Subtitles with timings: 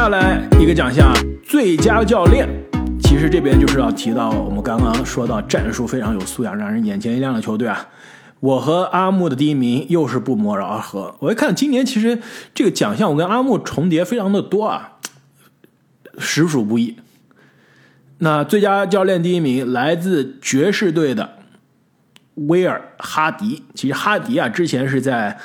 [0.00, 2.48] 接下来一个奖项，最佳教练。
[3.02, 7.86] 其实这边就是要提到我们刚刚说到战术非常有素养、让人眼前一亮的球队啊。
[8.40, 11.14] 我和阿木的第一名又是不谋而合。
[11.18, 12.18] 我一看今年其实
[12.54, 14.92] 这个奖项我跟阿木重叠非常的多啊，
[16.16, 16.96] 实属不易。
[18.20, 21.36] 那最佳教练第一名来自爵士队的
[22.36, 23.64] 威尔哈迪。
[23.74, 25.38] 其实哈迪啊，之前是在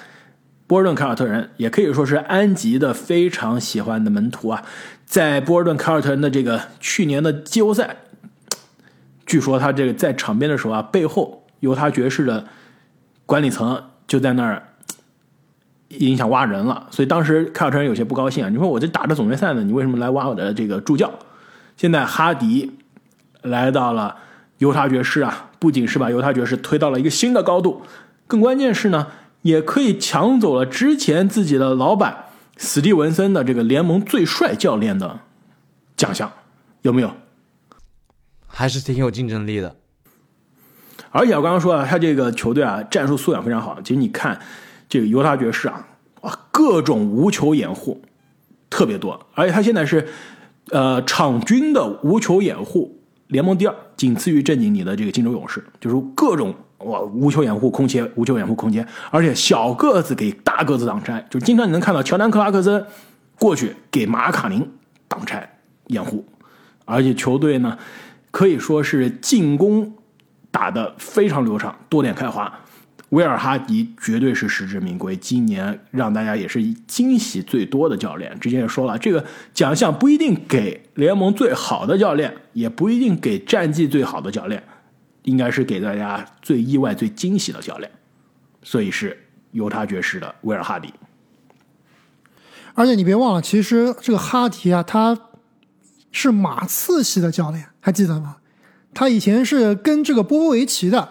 [0.68, 4.64] 波尔顿凯尔特人，也可以说是安吉的非常喜欢的门徒啊。
[5.06, 7.98] 在波尔顿凯尔特人的这个去年的季后赛，
[9.26, 12.46] 据说他这个在场边的时候啊，背后犹他爵士的。
[13.28, 14.62] 管理层就在那儿
[15.88, 18.50] 影响挖人了，所以当时凯尔特人有些不高兴啊。
[18.50, 21.12] 你说我这打着总决赛呢，你为什么来挖我的这个助教？
[21.76, 22.78] 现在哈迪
[23.42, 24.16] 来到了
[24.60, 27.82] 犹他爵士啊，不仅是把犹他爵士推到了一个新的高度，
[28.28, 29.08] 更关键是呢，
[29.46, 32.26] 也可以抢走了之前自己的老板
[32.58, 35.20] 史蒂文森的这个联盟最帅教练的
[35.96, 36.32] 奖项，
[36.82, 37.14] 有没有？
[38.48, 39.76] 还是挺有竞争力的。
[41.12, 43.80] 而且我刚刚说了，他这个球队啊，战术素养非常好。
[43.84, 44.40] 其实你看，
[44.90, 45.88] 这个犹他爵士啊，
[46.22, 48.02] 哇，各种无球掩护
[48.72, 49.28] 特别多。
[49.36, 50.08] 而且他现在是，
[50.72, 52.95] 呃，场均的无球掩护
[53.28, 55.64] 联盟第二，仅次于正经你的这个金州勇士。
[55.80, 62.86] 就是各种哇，无球掩护空切，无球掩护空切，而且小个子给大个子挡拆，就经常你能看到乔丹克拉克森
[63.40, 64.72] 过去给马卡宁
[65.08, 66.26] 挡拆掩护。
[66.86, 67.78] 而且球队呢，
[68.32, 69.94] 可以说是进攻。
[70.52, 72.62] 打得非常流畅，多点开花。
[73.16, 78.38] 威尔哈迪绝对是实至名归，今年让大家也是惊喜最多的教练。
[78.42, 84.62] 之前也说了，这个奖项不一定给联盟最好的教练，也不一定给战绩最好的教练，
[85.24, 87.90] 应该是给大家最意外、最惊喜的教练。
[88.64, 89.18] 所以是
[89.52, 90.94] 犹他爵士的威尔哈迪。
[92.74, 95.18] 而且你别忘了，其实这个哈迪啊，他
[96.12, 98.36] 是马刺系的教练，还记得吗？
[98.94, 101.08] 他以前是跟这个波波维奇的，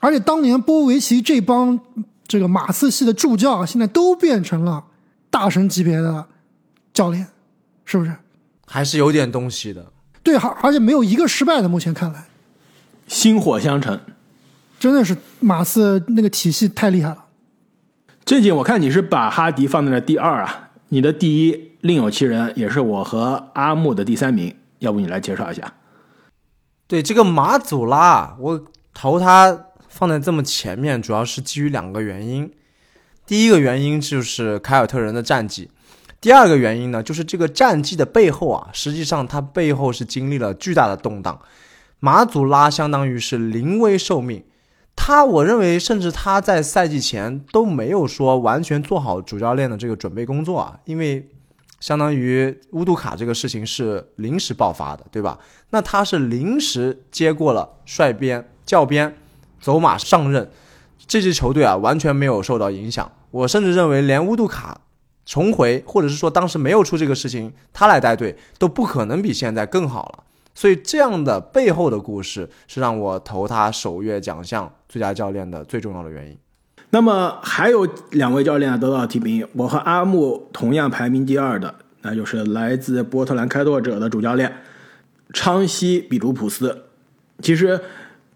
[0.00, 1.78] 而且当年波波维奇这帮
[2.26, 4.84] 这个马刺系的助教，现在都变成了
[5.30, 6.26] 大神级别的
[6.92, 7.28] 教练，
[7.84, 8.12] 是不是？
[8.66, 9.92] 还是有点东西的。
[10.22, 11.68] 对，而而且没有一个失败的。
[11.68, 12.24] 目前看来，
[13.06, 14.00] 薪火相承，
[14.78, 17.24] 真的是马刺那个体系太厉害了。
[18.24, 25.72] 最近我看你是把哈迪放在了第二啊，你的第一另有其人，也是我和阿木的第三名，要不你来介绍一下？
[26.86, 32.50] 对这个马祖拉，我投他放在这么前面，主要是基于两个原因。
[33.26, 35.70] 第一个原因就是凯尔特人的战绩，
[36.18, 41.38] 第二个原因呢，就是这个战绩的背后啊，实际上他背后是经历了巨大的动荡。
[41.98, 44.42] 马祖拉相当于是临危受命，
[44.96, 51.28] 他我认为甚至他在赛季前都没有说完全做好主教练的这个准备工作啊，因为。
[51.80, 55.38] 相当于乌杜卡这个事情是临时爆发的，对吧？
[55.70, 59.16] 那他是临时接过了帅编教鞭，
[59.60, 60.50] 走马上任，
[61.06, 63.10] 这支球队啊完全没有受到影响。
[63.30, 64.80] 我甚至认为，连乌杜卡
[65.24, 70.24] 重回，或者是说当时没有出这个事情，他来带队都不可能比现在更好了。
[70.52, 76.36] 所以这样的背后的故事是让我投他首月奖项最佳教练的最重要的原因。
[76.90, 81.72] 那么还有两位教练得到提名，我和阿木同样排名第二的，
[82.02, 84.52] 那就是来自波特兰开拓者的主教练
[85.32, 86.86] 昌西比卢普斯。
[87.40, 87.80] 其实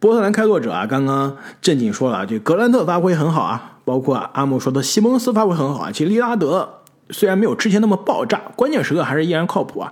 [0.05, 5.91] 波特兰开拓者啊，刚刚正经说了，这格兰特发挥很好啊，包括阿木说的西蒙斯发挥很好啊。
[5.91, 6.69] 其实利拉德
[7.09, 9.91] 虽然没有之前那么爆炸，关键时刻还是依然靠谱啊。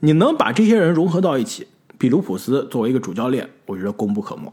[0.00, 4.52] 你能把这些人融合到一起，比卢普斯作为一个主教练，我觉得功不可没。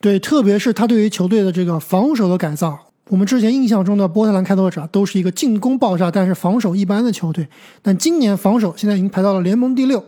[0.00, 2.76] 对，特别是他对于球队的这个防守的改造，
[3.10, 7.46] 我们之前印象中的波特兰开拓者都是一个进攻爆炸，但是防守一般的球队。
[7.80, 10.04] 但今年防守现在已经排到了联盟第六，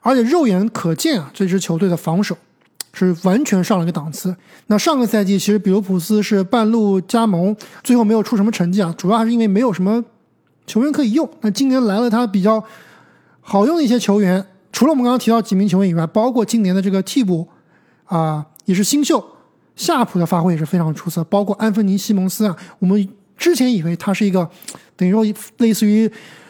[0.00, 2.34] 而且肉眼可见啊，这支球队的防守
[2.98, 4.34] 是完全上了一个档次。
[4.66, 10.04] 那上个赛季其实比卢普斯是半路加盟，最后没有出什么成绩啊，主要还是因为没有什么
[10.66, 11.28] 球员可以用。
[11.42, 12.62] 那今年来了他比较
[13.40, 17.48] 好用的一些球员，除了我们刚刚提到几名球员以外，包括今年的这个替补
[18.04, 18.46] 啊。
[18.68, 19.24] 也是新秀
[19.76, 24.46] 夏普的发挥也是非常出色，包括安芬尼西蒙斯啊，我们之前以为他是一个
[24.94, 25.24] 等于说
[25.56, 26.06] 类似于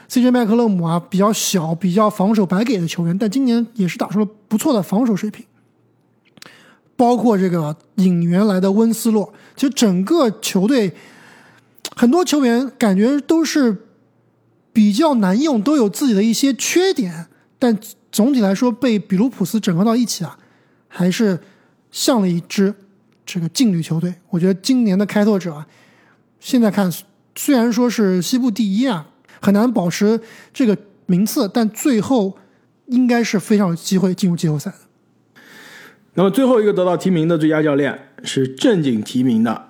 [0.08, 5.46] CJ 麦克勒姆啊，比较小、比较防守白给的球员，但今年也是打出了不错的防守水平。
[6.98, 10.92] 包括这个引援来的温斯洛，其实整个球队
[11.96, 13.74] 很多球员感觉都是
[14.74, 17.28] 比较难用，都有自己的一些缺点，
[17.58, 17.78] 但
[18.12, 20.38] 总体来说被比卢普斯整合到一起啊，
[20.88, 21.40] 还是。
[21.90, 22.74] 像了一支
[23.24, 25.66] 这个劲旅球队，我觉得今年的开拓者啊，
[26.38, 26.92] 现在看
[27.34, 29.08] 虽然说是西部第一啊，
[29.40, 30.20] 很难保持
[30.52, 32.36] 这个名次，但最后
[32.88, 34.76] 应该是非常有机会进入季后赛的。
[36.18, 39.66] 那么最后一个得到提名的最佳教练是正经提名的。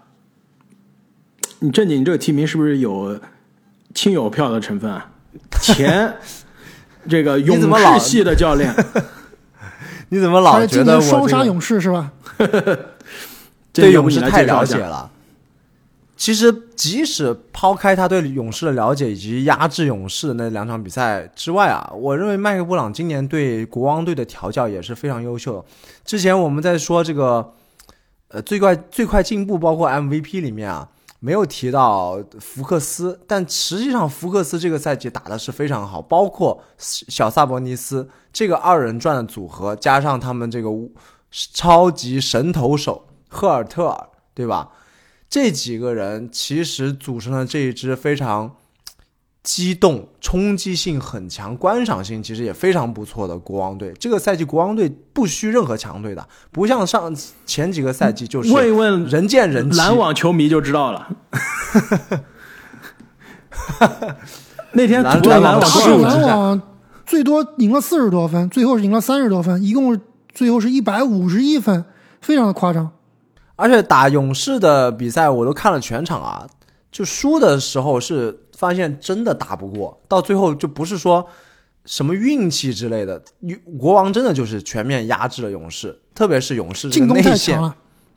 [1.58, 3.20] 你正经，这个提名是不是有
[3.94, 5.10] 亲友票的成分啊？
[5.60, 6.14] 前
[7.06, 8.74] 这个勇士系的教练，
[10.08, 12.10] 你怎么老他是今觉得我年双杀勇士是吧？
[12.38, 12.48] 对
[13.70, 15.10] 这要不你来勇士太介绍一下了解了。
[16.18, 25.64] 其实，即使抛开他对勇士的了解以及压制勇士那两场比赛之外啊，我认为麦克布朗今年对国王队的调教也是非常优秀的。
[26.04, 27.54] 之前我们在说这个，
[28.28, 30.88] 呃，最快最快进步，包括 MVP 里面啊，
[31.20, 40.68] 没有提到福克斯，但实际上福克斯这个赛季打的是非常好，包括小萨博尼斯这个二人转的组合，加上他们这个
[41.30, 44.70] 超级神投手赫尔特尔，对吧？
[45.30, 48.56] 这几个人其实组成了这一支非常
[49.42, 53.92] 激动、冲击性很强、观赏性其实也非常不错的国王队。
[53.98, 57.14] 这个赛季国王队不需任何强队的，不像上
[57.46, 59.78] 前几个赛季就是问一问人见人欺。
[59.78, 61.08] 篮网球迷就知道了。
[64.72, 66.22] 那天篮读了篮网篮网他是多少分？
[66.22, 66.62] 篮网
[67.06, 69.98] 最多赢了四十多分，最后是赢了三十多分，一共
[70.32, 71.84] 最后是一百五十一分，
[72.20, 72.92] 非常的夸张。
[73.58, 76.46] 而且打勇士的比赛我都看了全场啊，
[76.92, 81.26] 就输的时候是发现真的打不过，到最后就不是说
[81.84, 83.20] 什么运气之类的，
[83.80, 87.74] 国王真的就是全面压制了勇士，特别是勇士进攻太个内线强了，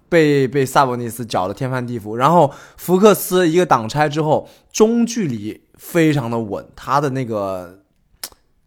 [0.08, 7.80] 被被萨博尼斯搅得天翻地覆，然后福克斯一个挡拆之后，中距离非常的稳，他的那个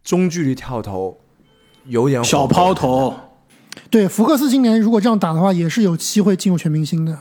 [0.03, 1.19] 中距离跳投
[1.85, 3.13] 有点小抛投，
[3.89, 7.19] 对福克斯今年如果这样打的话，也是有机会进入全明星的。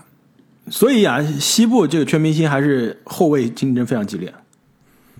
[0.70, 4.32] 所以啊，西部这个全明星还是后卫竞争非常激烈。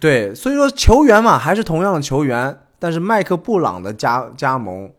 [0.01, 4.91] 对，所以说球员嘛，还是同样的球员，但是麦克布朗的加加盟，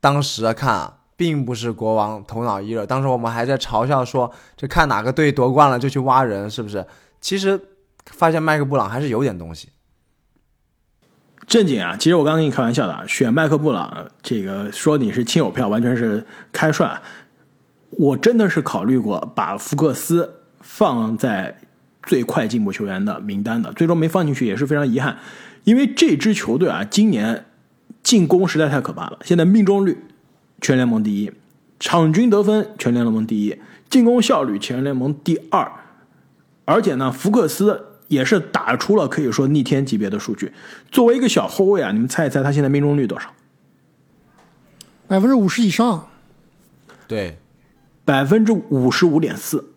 [0.00, 6.84] 当时啊看啊，并不是国王头脑一热，当时我们还在嘲笑说，这看哪个队夺冠了就去挖人，是不是？
[7.20, 7.60] 其实
[8.06, 9.68] 发现麦克布朗还是有点东西。
[11.48, 16.22] 正经啊，其实我刚跟你开玩笑的，选麦克布朗这个说你是亲友票，完全是
[16.52, 17.00] 开涮。
[17.90, 21.56] 我真的是考虑过把福克斯放在
[22.02, 25.16] 最快进步球员的名单的，最终没放进去也是非常遗憾，
[25.64, 27.46] 因为这支球队啊，今年
[28.02, 29.96] 进攻实在太可怕了，现在命中率
[30.60, 31.32] 全联盟第一，
[31.80, 33.58] 场均得分全联盟第一，
[33.88, 35.72] 进攻效率全联盟第二，
[36.66, 40.52] 而且呢，福克斯也是打出了可以说逆天级别的数据。
[40.90, 43.32] 作为一个小后卫啊，你们猜一猜他现在命中率多少？
[45.06, 46.08] 百分之五十以上，
[47.06, 47.38] 对，
[48.04, 49.72] 百分之五十五点四。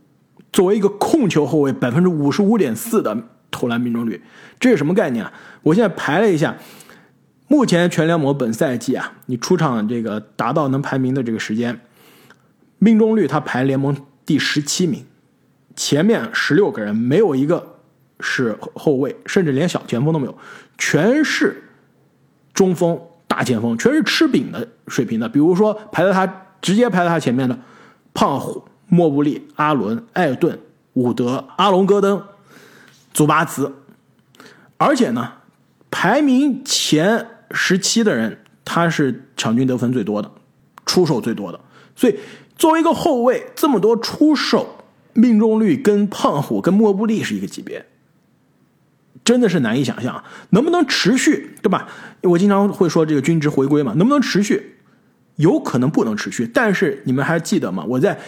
[0.52, 3.18] 作为一个控球后卫，百分之五十五点四的
[3.50, 4.22] 投篮命中率，
[4.60, 5.32] 这是什么概念啊？
[5.62, 6.58] 我现在排了一下，
[7.48, 11.80] 目前全联盟本赛季啊，你出场这个达到能排名的这个时间，
[12.80, 13.96] 命中率他排联盟
[14.26, 15.06] 第十七名，
[15.78, 17.80] 前面十六个人没有一个
[18.22, 20.38] 是后卫，甚至连小前锋都没有，
[20.78, 21.64] 全是
[22.54, 25.28] 中锋、大前锋，全是吃饼的水平的。
[25.28, 27.58] 比如说排在他直接排在他前面的
[28.14, 30.60] 胖虎、莫布利、阿伦、艾顿、
[30.94, 32.22] 伍德、阿隆戈登、
[33.14, 33.74] 祖巴茨，
[34.78, 35.34] 而且呢，
[35.90, 40.30] 排名前十七的人，他是场均得分最多的，
[40.86, 41.60] 出手最多的。
[41.96, 42.20] 所以
[42.56, 47.86] 作为一个后卫，这么多出手，命中率跟胖虎、跟莫布利是一个级别。
[49.32, 51.88] 真的是难以想象，能不能持续，对吧？
[52.24, 54.76] 我经常会说这个均值回归嘛，能不能持续？
[55.38, 57.86] 有可能不能持续，但是你们还记得吗？
[57.88, 58.20] 我在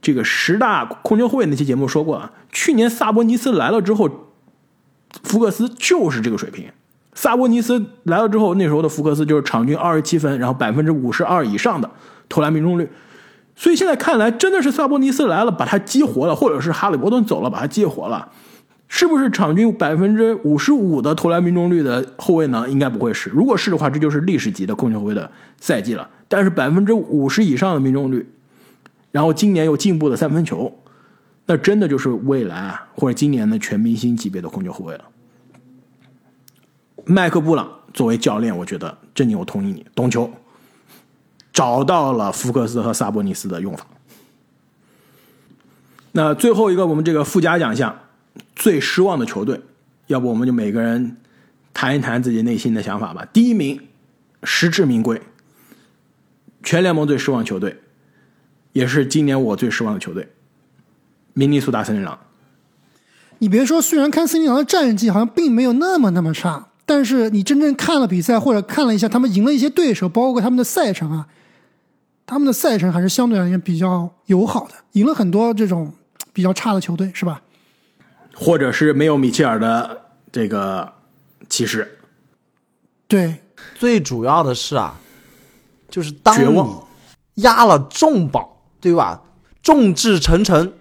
[0.00, 4.10] 这个十大控球后卫那期节目说过啊，去年萨博尼斯来了之后，
[5.22, 6.64] 福克斯就是这个水平。
[7.14, 11.88] 萨博尼斯来了之后，那时候的福克斯就是场均二十七分，然后百分之五十二以上的
[12.28, 12.90] 投篮命中率。
[13.54, 18.28] 所以现在看来，真的是萨博尼斯来了，把他激活了，或者是哈利伯顿走了，把他激活了。
[18.94, 22.68] 是不是场均百分之五十五的投篮命中率的后卫呢？
[22.68, 23.30] 应该不会是。
[23.30, 26.10] 如果是的话，这就是历史级的控球后卫的赛季了。
[26.28, 28.28] 但是百分之五十以上的命中率，
[29.10, 30.70] 然后今年又进步了三分球，
[31.46, 35.04] 那真的就是未来啊，或者今年的全明星级别的控球后卫了。
[37.06, 40.30] 麦克布朗作为教练，我觉得正经我同意你，懂球，
[41.50, 43.86] 找到了福克斯和萨博尼斯的用法。
[46.12, 47.96] 那最后一个，我们这个附加奖项。
[48.54, 49.60] 最失望的球队，
[50.06, 51.16] 要不我们就每个人
[51.74, 53.26] 谈一谈自己内心的想法吧。
[53.32, 53.80] 第一名，
[54.42, 55.20] 实至名归，
[56.62, 57.80] 全联盟最失望球队，
[58.72, 60.28] 也是今年我最失望的球队——
[61.34, 62.18] 明尼苏达森林狼。
[63.38, 71.26] 你别说，虽然看森林狼的战绩好像并没有那么那么差，但是你真正看了比赛或者看了一下他们赢了一些对手，包括他们的赛程啊，
[72.24, 75.92] 他们的赛程还是相对而言比较友好的，赢了很多这种
[76.32, 77.41] 比较差的球队，是吧？
[78.34, 80.92] 或者是没有米切尔的这个
[81.48, 81.98] 骑士，
[83.06, 83.42] 对，
[83.74, 84.98] 最主要的是啊，
[85.88, 86.74] 就是当你
[87.34, 89.22] 压了重宝，对吧？
[89.62, 90.72] 众志成城，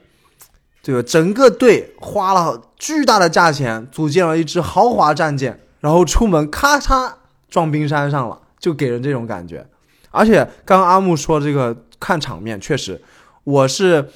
[0.82, 1.04] 对吧？
[1.08, 7.14] 整个队花了巨大的价钱组建了一支豪华战舰，然后出门咔嚓
[7.50, 9.68] 撞冰山上了，就给人这种感觉。
[10.10, 13.02] 而且刚刚阿木说这个看场面，确实，
[13.44, 14.10] 我是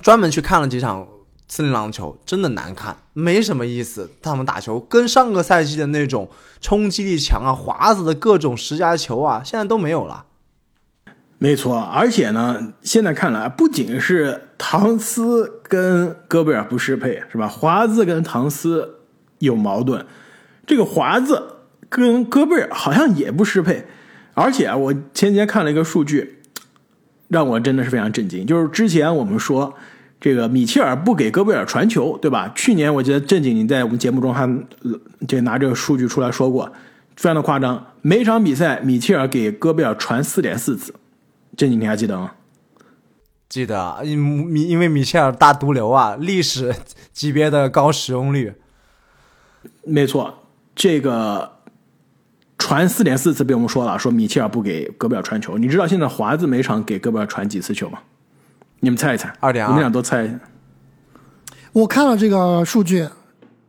[0.00, 1.06] 专门去看了几场
[1.48, 4.10] 森林狼球，真的难看，没什么意思。
[4.20, 6.28] 他们打球跟上个赛季的那种
[6.60, 10.26] 冲击力强啊、华子的各种十佳球啊，现在都没有了。
[11.38, 11.78] 没错。
[11.78, 17.48] 而且呢，现在看来，不仅是唐斯跟戈贝尔不适配，是吧？
[17.48, 19.00] 华子跟唐斯
[19.38, 20.04] 有矛盾，
[20.66, 21.56] 这个华子
[21.88, 23.86] 跟戈贝尔好像也不适配。
[24.34, 26.40] 而且，我前几天看了一个数据，
[27.28, 28.46] 让我真的是非常震惊。
[28.46, 29.74] 就是之前我们说
[30.20, 32.50] 这个米切尔不给戈贝尔传球，对吧？
[32.54, 34.42] 去年我记得正经你在我们节目中还
[34.82, 36.66] 呃就拿这个数据出来说过，
[37.14, 37.86] 非常的夸张。
[38.02, 40.92] 每场比赛米切尔给戈贝尔传四点四次，
[41.56, 42.32] 正经你还记得吗？
[43.48, 46.74] 记得啊因米因为米切尔大毒瘤啊，历史
[47.12, 48.52] 级别的高使用率。
[49.84, 50.42] 没错，
[50.74, 51.52] 这个
[52.58, 55.56] 传四点四次被我们说了，说米切尔不给戈贝尔传球。
[55.56, 58.00] 你知道现在华子每场给戈贝尔传几次球吗？
[58.80, 60.38] 你们猜一猜，二点二你们俩都猜一下。
[61.72, 63.08] 我看了这个数据，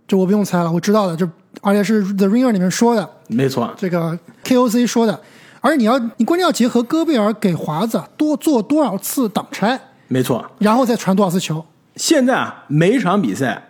[0.07, 1.29] 这我不用猜了，我知道的，这
[1.61, 5.19] 而且是 The Ringer 里面说的，没错，这个 KOC 说的。
[5.61, 10.49] 而你要，你关键要结合戈贝尔给华子多做多少次挡拆，没错。
[10.59, 11.65] 然后再传多少次球。
[11.97, 13.61] 现在啊，每一场比赛，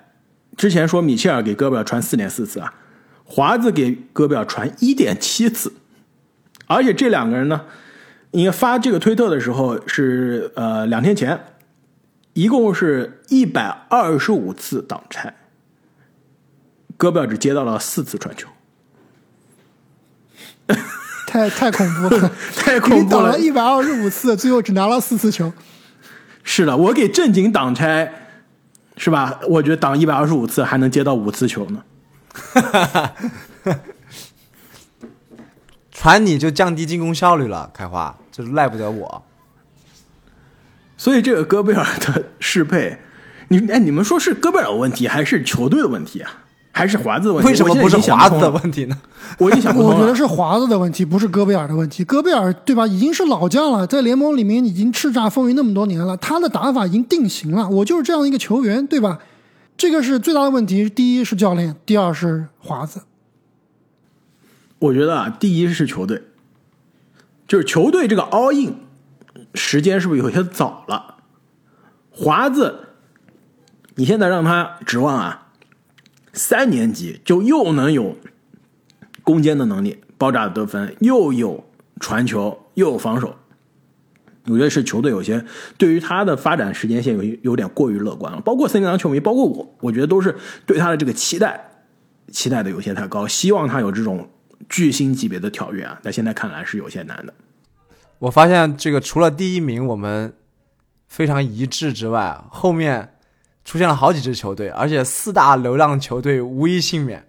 [0.56, 2.72] 之前说米切尔给戈贝尔传四点四次啊，
[3.24, 5.74] 华子给戈贝尔传一点七次，
[6.68, 7.62] 而且这两个人呢，
[8.32, 11.40] 应该发这个推特的时候是呃两天前，
[12.34, 15.34] 一共是一百二十五次挡拆，
[16.96, 18.48] 戈贝尔只接到了四次传球，
[21.26, 23.40] 太太恐怖了， 太恐怖了你挡了。
[23.40, 25.52] 一百二十五次，最后只拿了四次球。
[26.44, 28.12] 是的，我给正经挡拆，
[28.98, 29.40] 是吧？
[29.48, 31.84] 我觉得挡一百二十五次还能接到五次球呢。
[36.02, 39.22] 传你就降低进攻效率了，开花，就是赖不得我。
[40.96, 42.98] 所以这个戈贝尔的适配，
[43.50, 46.32] 你哎，你们说是戈贝尔的问题，还是球队的问题啊？
[46.72, 47.50] 还是华子的问题？
[47.50, 48.98] 为什么不是华子的问题呢？
[49.40, 49.92] 我已经想不通。
[49.92, 52.02] 我觉得是华子的问题，不是戈贝尔的问题。
[52.06, 57.68] 戈贝尔对吧，已经是老将了，在联盟里面已经叱咤风云那么多年了，他的打法已经定型了。
[57.68, 59.20] 我就是这样一个球员，对吧？
[59.76, 60.90] 这个是最大的问题。
[60.90, 63.02] 第一是教练，第二是华子。
[64.80, 66.24] 我觉得啊，第一是球队，
[67.48, 68.76] 就是球队这个 all in
[69.54, 71.18] 时间是不是有些早了？
[72.12, 72.88] 华子，
[73.96, 75.48] 你现在让他指望啊，
[76.34, 78.18] 三年级就又能有
[79.24, 81.66] 攻坚的能力，爆炸的得分，又有
[82.00, 83.36] 传球，又有防守。
[84.46, 85.46] 我觉得是球队有些
[85.78, 91.70] 对于他的发展时间线有有点过于乐观了，包括森林狼球迷，包括我，我觉得都是对他的这个期待
[92.32, 94.28] 期待的有些太高，希望他有这种
[94.68, 97.34] 巨星级别的跳跃啊，在现在看来是有些难的。
[98.20, 100.34] 我发现这个除了第一名我们
[101.08, 103.16] 非常一致之外，后面
[103.64, 107.26] 出现了好几支球队，而且四大流浪球队无一幸免。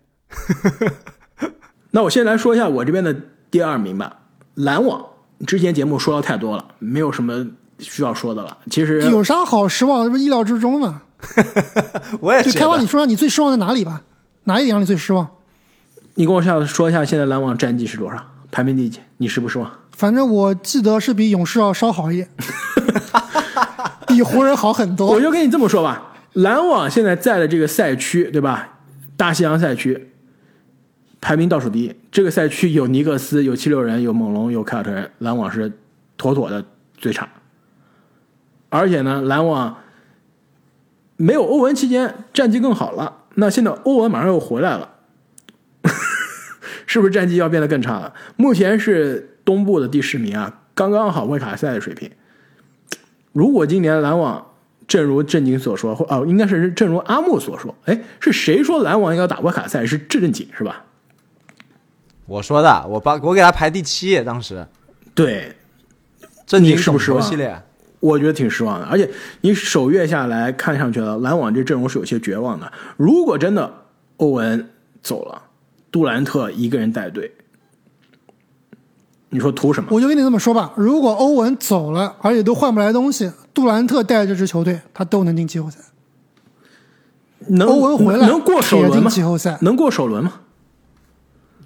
[1.93, 3.15] 那我先来说一下我这边的
[3.51, 4.19] 第二名吧，
[4.55, 5.07] 篮网。
[5.47, 7.47] 之前节目说的太多了，没有什么
[7.79, 8.59] 需要说的了。
[8.71, 10.05] 其实有啥好失望？
[10.05, 11.03] 这不意料之中吗。
[12.21, 14.03] 我也觉就开花，你，说说你最失望在哪里吧？
[14.45, 15.29] 哪一点让你最失望？
[16.21, 19.01] 你跟我下说一下现在篮网战绩是多少，排名第几？
[19.17, 19.73] 你失不失望？
[19.93, 22.29] 反正我记得是比勇士要稍好一点，
[24.07, 25.19] 比湖人好很多我。
[25.19, 28.81] 就跟你这么说吧，篮网现在在的这个赛区，对吧？
[29.17, 30.11] 大西洋赛区
[31.23, 31.97] 排名倒数第一。
[32.13, 35.73] 这个赛区有尼克斯，有七六人，有猛龙，有凯尔特人，篮网是
[36.19, 36.63] 妥妥的
[36.99, 37.27] 最差。
[38.69, 39.75] 而且呢，篮网
[41.17, 43.23] 没有欧文期间战绩更好了。
[43.37, 44.87] 那现在欧文马上又回来了，
[46.91, 48.13] 是不是战绩要变得更差了？
[48.35, 52.11] 目前是东部的第十名啊，刚刚好外卡赛的水平。
[53.33, 54.45] 如果今年篮网
[54.89, 59.87] 正如正经所说，或哦，应该是正如阿木所说，哎，是谁说篮网要打外卡赛？
[59.87, 60.85] 是正经是吧？
[62.27, 64.67] 我说的，我把我给他排第七，当时
[65.15, 65.55] 对，
[66.45, 67.57] 正经你是不是系列，
[68.01, 68.87] 我觉得挺失望的。
[68.87, 69.09] 而且
[69.43, 72.73] 你首月下来看上去了，篮网这阵容是有些绝望的。
[72.97, 73.73] 如果真的
[74.17, 74.69] 欧文
[75.01, 75.41] 走了，
[75.91, 77.33] 杜兰特一个人带队，
[79.31, 79.89] 你说图什么？
[79.91, 85.79] 我就跟你这么说吧，如果欧文走了，而且都换不来东西，杜兰特带这支球队，他都能进季后赛。
[87.49, 89.11] 能欧文回来能过首轮吗？
[89.11, 90.35] 季后赛能过首轮吗？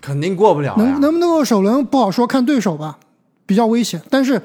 [0.00, 2.98] 肯定过不了能能不能过首轮不好说，看对手吧，
[3.44, 4.00] 比较危险。
[4.08, 4.40] 但是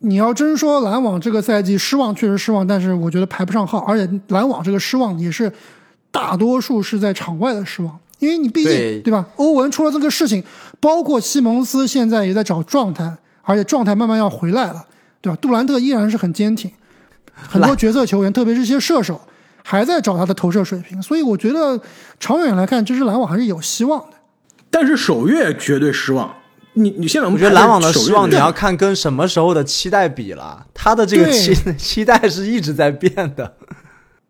[0.00, 3.78] 你要真说篮网这个赛季失望，确实失望，但是我觉得排不上号。
[3.80, 5.50] 而且篮网这个失望也是
[6.10, 9.26] 大多数是在场外的失望，因为你毕竟对对吧？
[9.36, 10.42] 欧文出了这个事情，
[10.80, 14.84] 包括西蒙斯现在也在找状态，而且状态慢慢要回来了，
[15.20, 15.38] 对吧？
[15.40, 16.70] 杜兰特依然是很坚挺，
[17.34, 19.20] 很多角色球员，特别是一些射手。
[19.68, 21.80] 还在找他的投射水平，所以我觉得
[22.20, 24.16] 长远来看，这支篮网还是有希望的。
[24.70, 26.32] 但是首月绝对失望。
[26.74, 30.64] 你你现在我们觉得篮网的失望，你要看跟什么时候的期待比了。
[30.72, 33.56] 他的这个期 期待是一直在变的。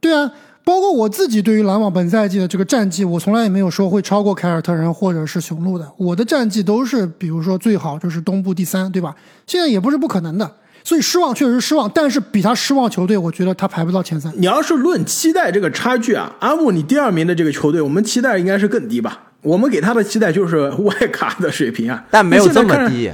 [0.01, 0.33] 对啊，
[0.67, 5.89] 包括我自己对于篮网本赛季的这个战绩，我从来也没有说会超过凯尔特人或者是雄鹿的。
[5.97, 9.15] 我的战绩都是，比如说最好就是东部第三，对吧？
[9.47, 10.57] 现在也不是不可能的。
[10.83, 14.33] 所以失望确实失望，但是比他失望球队，我觉得他排不到前三。
[14.37, 19.21] 你要是论期待这个差距啊，阿木你第二名的这个球队，我们期待应该是更低吧？
[19.43, 22.91] 我们给他的期待就是外卡的水平啊，但没有这么现在看上。
[22.91, 23.13] 低。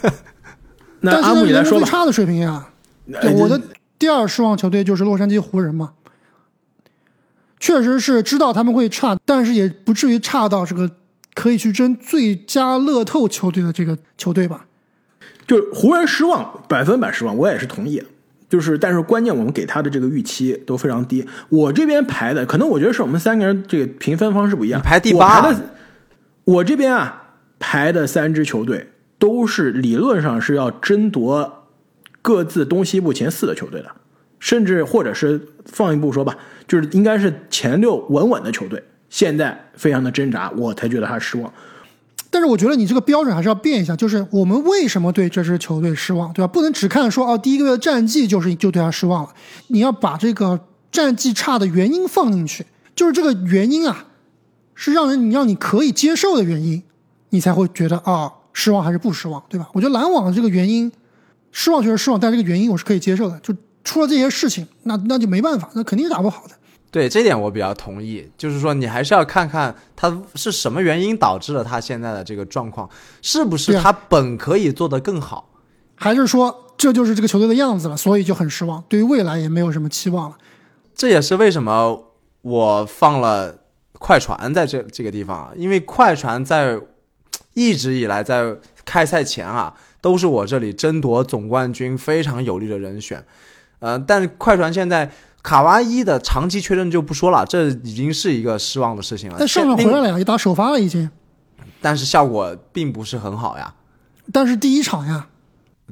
[1.00, 2.66] 那但是阿木你来说吧，联盟最差的水平呀。
[3.36, 3.60] 我的
[3.98, 5.90] 第二失望球队就是洛杉矶湖人嘛。
[7.60, 10.90] 确实是知道他们会差，但是也不至于差到这个
[11.34, 14.66] 可以去争最佳乐透球队的这个球队吧。
[15.46, 18.02] 就是湖人失望，百分百失望，我也是同意。
[18.50, 21.26] 就是，但是关键我们给他的这个预期都非常低。
[21.50, 24.80] 我这边排的，可能我觉得是我们三个人这个评分方式不一样。
[24.80, 25.70] 排第八我排的，
[26.44, 27.22] 我这边啊
[27.58, 31.66] 排的三支球队都是理论上是要争夺
[32.22, 33.90] 各自东西部前四的球队的，
[34.38, 38.82] 甚至或者是放一步说吧，就是应该是前六稳稳的球队。
[39.08, 41.52] 现在非常的挣扎，我才觉得他失望。
[42.30, 46.46] 但是我觉得你这个标准还是要变一下，就是我们为什么对这支球队失望，对吧？
[46.46, 49.30] 不能只看说哦，第一个月的战绩就是就对他失望了，
[49.68, 50.60] 你要把这个
[50.92, 54.08] 战绩差的原因放进去，就是这个原因啊，
[54.74, 56.82] 是让人你让你可以接受的原因，
[57.30, 59.66] 你才会觉得啊、失望还是不失望，对吧？
[59.72, 60.92] 我觉得篮网这个原因
[61.50, 63.54] 失望确实失望，但这个原因我是可以接受的，就
[63.88, 66.50] 出了这些事情，那那就没办法，那肯定是打不好的。
[66.90, 72.88] 对这点我比较同意，就是说你还是要看看他是什么原因导致了他现在的这个状况，
[73.22, 75.50] 是不是他本可以做得更好？
[75.94, 80.36] 还是说这就是这个球队的样子了，所以就很失望，对于未来也没有什么期望了。
[80.94, 83.58] 这也是为什么我放了
[83.92, 86.78] 快船在这这个地方啊，因为快船在
[87.54, 93.24] 一直以来在开赛前啊，都是我这里争夺总冠军非常有利的人选。
[93.80, 95.10] 呃，但是快船现在
[95.42, 99.36] 卡哇伊的长期缺阵就不说了，这已经是一个失望的事情了。
[99.38, 101.10] 但上场现回来了呀，也打首发了已经，
[101.80, 103.74] 但是效果并不是很好呀。
[104.32, 105.28] 但是第一场呀，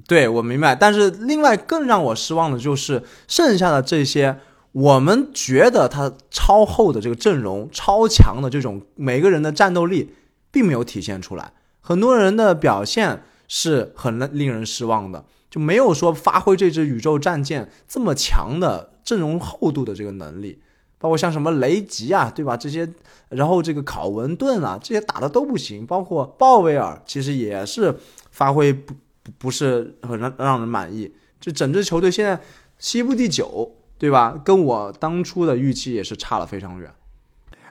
[0.07, 4.38] 对我明白，但是另外更让我失望的就是剩下的这些，
[4.72, 10.12] 我们觉得他超厚的这个阵容、超强的这种每个人的战斗力，
[10.51, 11.53] 并没有体现出来。
[11.81, 15.25] 很多人的表现是很令人失望的，
[15.56, 20.60] 就没有说发挥这支宇宙战舰这么强的阵容厚度的这个能力。
[20.98, 22.54] 包括像什么雷吉啊，对吧？
[22.58, 22.86] 这些，
[23.30, 25.86] 然后这个考文顿啊，这些打的都不行。
[25.86, 27.96] 包括鲍威尔，其实也是
[28.30, 28.92] 发挥不
[29.38, 31.10] 不是很让让人满意。
[31.40, 32.38] 就整支球队现在
[32.78, 34.38] 西部第九，对吧？
[34.44, 36.90] 跟我当初的预期也是差了非常远。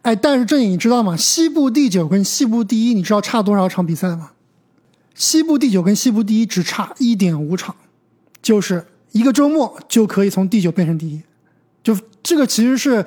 [0.01, 1.15] 哎，但是正颖你知道吗？
[1.15, 4.31] 西部第九跟西部第一，你知道差多少场比赛吗？
[5.15, 7.73] 西部第九跟西部第一只差一点五场，
[8.41, 11.19] 就是一个周末就可以从第九变成第一。
[11.81, 13.03] 就这个其实是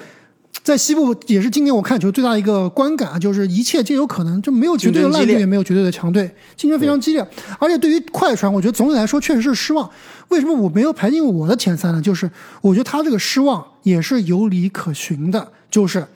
[0.63, 7.27] 在西部也是今年我看球最大的一个观感啊，就是一切皆有可能，就没有绝对的烂队，也没有绝对的强队，竞争非常激烈。
[7.59, 9.89] 而且对于快船，我觉得总体来说确实是失望。
[10.29, 12.01] 为什么我没有排进我的前三呢？
[12.01, 16.07] 就是我觉得他这个失望也是有理可循的，就是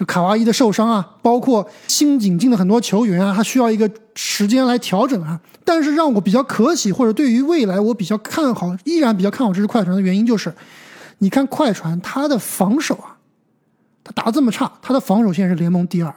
[0.00, 5.38] 就卡哇伊的受伤啊，包括新引进的很多球员啊，他需要一个时间来调整啊。
[5.62, 10.54] 但是让我比较可喜，或者对于未来我比较看好，依然比较看好这支快船的原因就是。
[11.18, 13.18] 你看快船，他的防守啊，
[14.02, 16.14] 他打得这么差，他的防守现在是联盟第二，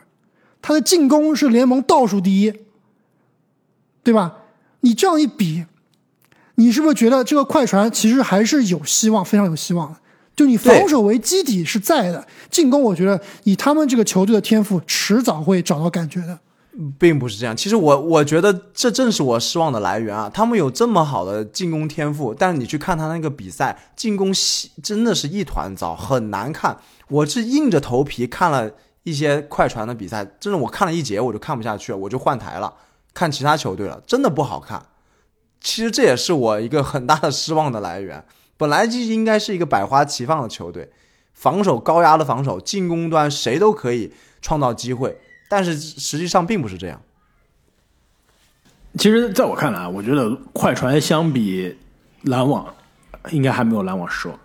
[0.62, 2.54] 他的进攻是联盟倒数第一，
[4.02, 4.34] 对吧？
[4.80, 5.66] 你这样一比，
[6.56, 10.00] 你是不是觉得这个快船其实还是有希望，非常有希望的？
[10.36, 16.40] 就你防守为基底是在的，进攻我觉得以他们这个球队的天赋，迟早会找到感觉的。
[16.98, 17.56] 并不是这样。
[17.56, 20.28] 其实我我觉得这正是我失望的来源啊！
[20.34, 24.34] 他们有这么好的进攻天赋，但是你去看他那个比赛，进攻
[24.82, 26.76] 真的是一团糟，很难看。
[27.10, 28.72] 我是硬着头皮看了
[29.04, 32.74] 一些快船的比赛，真的我看了一节我就看不下去了，我就换台了，
[33.14, 34.84] 看其他球队了，真的不好看。
[35.62, 38.26] 其实这也是我一个很大的失望的来源。
[38.64, 40.90] 本来就应该是一个百花齐放的球队，
[41.34, 45.18] 防守高压的防守，进攻端谁都可以创造机会。
[45.50, 47.02] 但是实际上并不是这样。
[48.98, 51.76] 其实，在我看来，我觉得快船相比
[52.22, 52.74] 篮网，
[53.32, 54.40] 应该还没有篮网失望。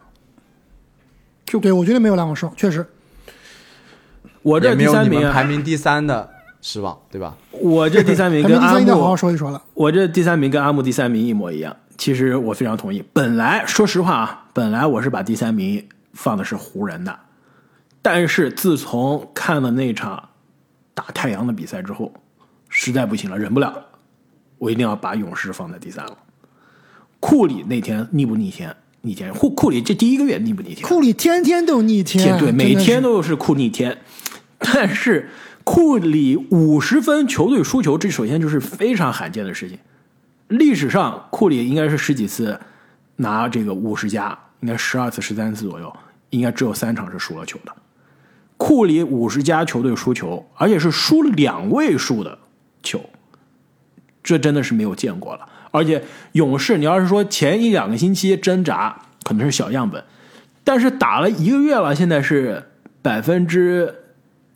[1.46, 2.84] 就对我觉得没有篮网失望，确实。
[4.42, 6.28] 我这第三名排名第三的
[6.60, 7.36] 失望，对吧？
[7.52, 9.62] 我这第三名跟阿木好好说一说了。
[9.74, 11.76] 我这第三名跟阿木第三名一模一样。
[11.98, 13.04] 其实我非常同意。
[13.12, 17.18] 本来说实话啊，本来我是把第三名放的是湖人的，
[18.00, 20.30] 但是自从看了那场。
[20.94, 22.12] 打太阳的比赛之后，
[22.68, 23.86] 实在不行了，忍不了了，
[24.58, 26.18] 我一定要把勇士放在第三了。
[27.20, 28.74] 库里那天逆不逆天？
[29.02, 29.32] 逆天。
[29.32, 30.82] 库库里这第一个月逆不逆天？
[30.88, 33.96] 库里天天都逆天，对，每天都是库逆天。
[34.58, 35.30] 但是
[35.62, 39.78] 库里五十分球队输球，这首先就是非常罕见的事情。
[40.48, 42.58] 历史上库里应该是十几次
[43.16, 45.94] 拿这个五十加，应该十二次、十三次左右，
[46.30, 47.72] 应该只有三场是输了球的。
[48.56, 52.38] 库里五十家球队输球，而且是输两位数的
[52.82, 53.00] 球，
[54.22, 55.48] 这真的是没有见过了。
[55.70, 60.02] 而且勇士，你要是说前一两个星期挣扎，可能是小样本，
[60.64, 62.70] 但是打了一个月了，现在是
[63.02, 63.94] 百分之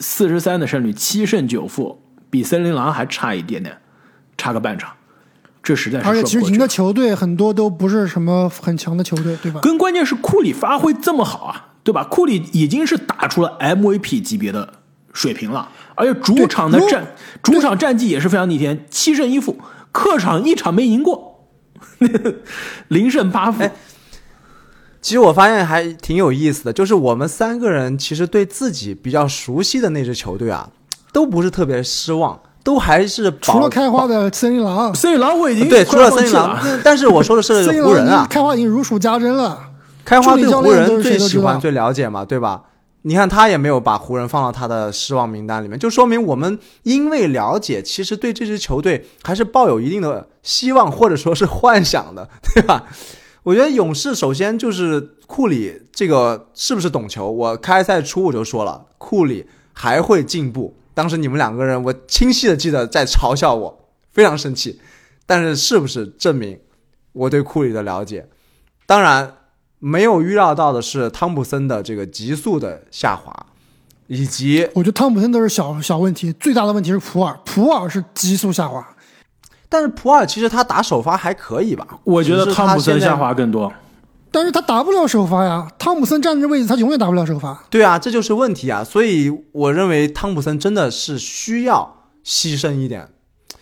[0.01, 3.79] 四十三的胜率，七胜九负，比森林狼还差一点点，
[4.37, 4.95] 差个半场，
[5.63, 6.07] 这实在是。
[6.07, 9.61] 而且其实赢的球队很多都不是什么很强的球队，对吧？
[9.61, 11.69] 更关键是库里发挥这么好啊。
[11.85, 12.05] 对吧？
[12.05, 14.73] 库里已经是打出了 MVP 级别的
[15.13, 17.05] 水平了，而且主场的战
[17.43, 19.59] 主场战绩也是非常逆天，七胜一负，
[19.91, 21.49] 客场一场没赢过，
[22.87, 23.69] 零胜八负。
[25.01, 30.71] 其实我发现还挺有意思的，就是我们三个人其实对自己比较熟悉的那支球队啊，
[31.13, 39.59] 都不是特别失望，都还是除了开花的森林狼，森林狼我已经对除了森林狼， 但是我说的是 湖人啊，开花已经如数家珍了。
[40.05, 42.63] 开花对湖人最喜欢、最了解嘛，对吧？
[43.03, 52.85] 你看他也没有把湖人放到他的失望名单里面，就说明我们因为了解，其实对这支球队还是抱有一定的希望或者说是幻想的，对吧？
[53.43, 57.29] 我觉得勇士首先就是库里这个是不是懂球？
[57.29, 60.77] 我开赛初我就说了，库里还会进步。
[60.95, 64.81] 当时你们两个人，我清晰的记得在嘲笑我，非常生气。
[65.27, 66.59] 但是是不是证明
[67.13, 68.29] 我对库里的了解？
[68.87, 69.37] 当然。
[69.85, 73.35] 没有预料到的是汤普森的这个急速的下滑，
[74.07, 78.95] 以及我觉得汤普森都是小小问题，最大的问题是普尔，普尔是急速下滑，
[79.69, 81.85] 但是普尔其实他打首发还可以吧？
[82.05, 83.73] 我觉得汤普森下滑更多，
[84.33, 87.63] 但是他打不了首发呀，汤普森站这位置他永远打不了首发。
[87.69, 93.11] 对啊，这就是问题啊，所以我认为汤普森真的是需要牺牲一点。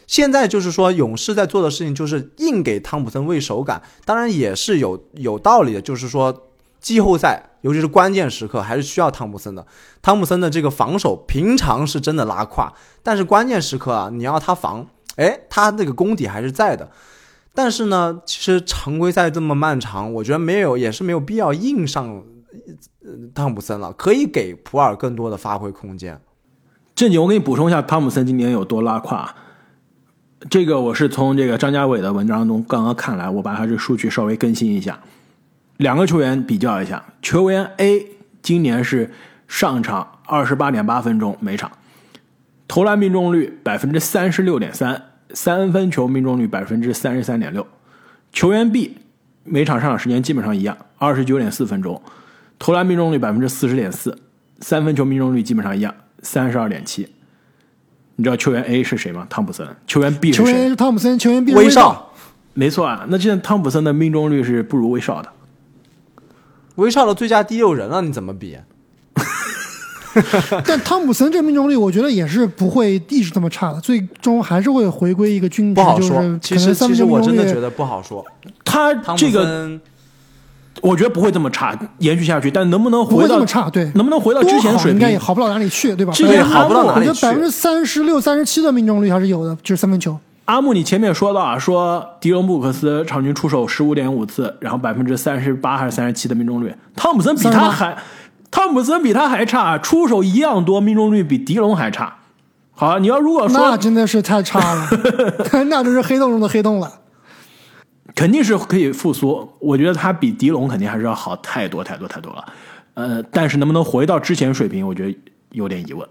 [0.07, 5.81] 现在就是说，勇士在做的事情就是硬给汤普森喂手感，当然也是有有道理的。
[5.83, 9.67] 就是说，季后赛尤其是关键时刻，还是需要汤普森的。
[10.03, 16.91] 汤普森的这个防守平常是真的拉胯，但是关键时刻啊，你要他防，哎，他那个功底还是在的。
[17.55, 22.23] 但是呢，其实常规赛这么漫长，我觉得没有也是没有必要硬上
[23.35, 26.21] 汤普森了，可以给普尔更多的发挥空间。
[26.95, 29.35] 正经，我给你补充一下，汤普森今年有多拉胯。
[30.49, 35.01] 这个我是从这个张家伟的文章中刚刚看来，我把他这数据稍微更新一下，
[35.77, 37.05] 两个球员比较一下。
[37.21, 38.07] 球员 A
[38.41, 39.11] 今年是
[39.49, 41.73] 上场二十八点八分钟每场，
[42.69, 47.67] 投篮命中率百分之三十六点三，三分球命中率百分之三十三点六。
[48.33, 48.97] 球员 B
[49.45, 52.01] 每场上场时间基本上一样，二十九点四分钟，
[52.59, 54.17] 投篮命中率百分之四十点四，
[54.61, 57.09] 三分球命中率基本上一样，三十二点七。
[58.17, 59.27] 你知道球员 A 是谁吗？
[59.31, 59.67] 汤普森。
[59.87, 60.45] 球员 B 是谁？
[60.45, 62.13] 球员是汤普森，球员 B 威少。
[62.53, 65.31] 没错啊，那现在汤普森的命中率是不如威少的。
[66.75, 68.59] 威少的最佳第六人了，你怎么比？
[70.67, 75.81] 但汤普森这命中率，我觉得也是不会一直这么差的，最终还是会回归一个均值。
[75.81, 76.23] 不好说。
[76.41, 78.25] 其实，其实我真的觉得不好说。
[78.65, 79.79] 他这个。
[80.83, 83.69] 我觉得不会这么差，延续下去，但能不能回到这么差？
[83.69, 84.95] 对，能不能回到之前水平？
[84.95, 86.13] 应该也好不到哪里去，对吧？
[86.13, 87.11] 之前好不到哪里去。
[87.11, 90.17] 我觉得百分之三十六、三十七的命中率还是有的，就是三分球。
[90.47, 96.75] 阿木，你前面说到啊，说迪隆布克斯场均出手十五点五次，然后百分之三十八还是三十七的命中率。
[96.97, 97.95] 汤普森比他还，
[98.51, 102.17] 汤普森比他还差，出手一样多，命中率比迪龙还差。
[102.73, 104.89] 好，你要如果说那真的是太差了，
[105.69, 107.01] 那真是黑洞中的黑洞了。
[108.15, 112.45] 肯定是可以复苏，我觉得他比迪龙肯定还是要好太多太多太多了。
[112.95, 115.17] 呃，但是能不能回到之前水平，我觉得
[115.53, 116.07] 有点疑问。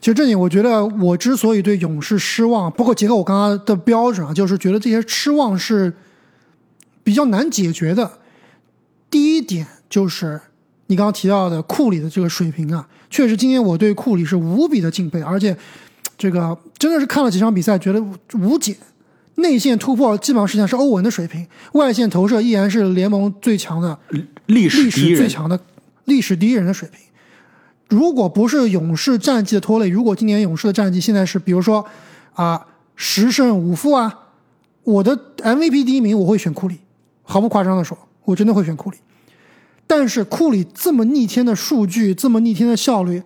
[0.00, 5.94] 其实这里，我觉得我之所以对勇士失望，包括结合我刚刚的标准啊，就是觉得这些失望是
[7.02, 8.18] 比较难解决的。
[9.08, 10.40] 第一点就是
[10.86, 15.56] 你刚刚提到的库里的这个水平啊，确实今天我对库里是无比的敬佩，而且
[16.18, 18.02] 这个真的是看了几场比赛，觉得
[18.34, 18.76] 无解。
[19.36, 23.98] 内线突破基本上实际上是欧文的水平，外线投射依然是联盟最强的
[24.46, 25.58] 历史最强的
[26.04, 27.00] 历史第一人的水平。
[27.88, 31.84] 如果不是勇士战绩的拖累，如果今年勇士的战绩现在是比如说
[32.34, 34.20] 啊十胜五负啊，
[34.84, 36.78] 我的 MVP 第一名我会选库里，
[37.24, 38.98] 毫不夸张的说，我真的会选库里。
[39.96, 43.22] 但是库里这么逆天的数据，这么逆天的效率，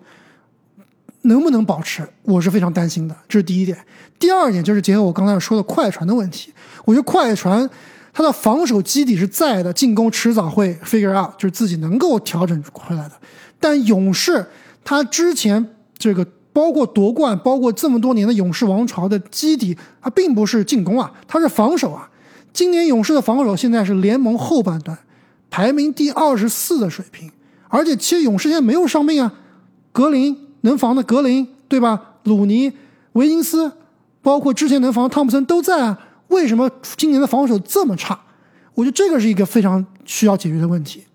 [1.23, 3.15] 能不能保持，我是非常担心的。
[3.27, 3.75] 这是第一点。
[4.19, 6.53] 第二点就是结合我刚才说的快船的问题，
[6.85, 7.67] 我觉得快船
[8.13, 13.13] 他的防守基底是在的，进攻迟早会 figure out，就是自己能够调整回来的。
[13.59, 14.45] 但勇士
[14.85, 22.07] 他之前这个包括夺冠，包括这么多年的勇士王朝的基底，它并不是进攻啊，它是防守啊。
[22.53, 24.95] 今年勇士的防守现在是联盟后半段
[25.49, 27.31] 排名第二十四的水平，
[27.67, 29.33] 而且其实勇士现在没有伤病啊，
[29.91, 32.15] 格林能防的格林对吧？
[32.23, 32.71] 鲁尼、
[33.13, 33.71] 维金斯。
[34.21, 38.19] 包括之前能防汤普森都在啊，为什么今年的防守这么差？
[38.73, 41.05] 我觉得这个是一个非常需要解决的问题。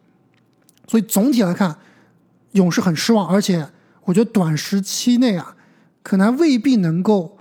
[0.88, 1.76] 所以总体来看，
[2.52, 3.68] 勇士很失望，而且
[4.04, 5.54] 我觉得短时期内啊，
[6.02, 7.36] 可能未必能够，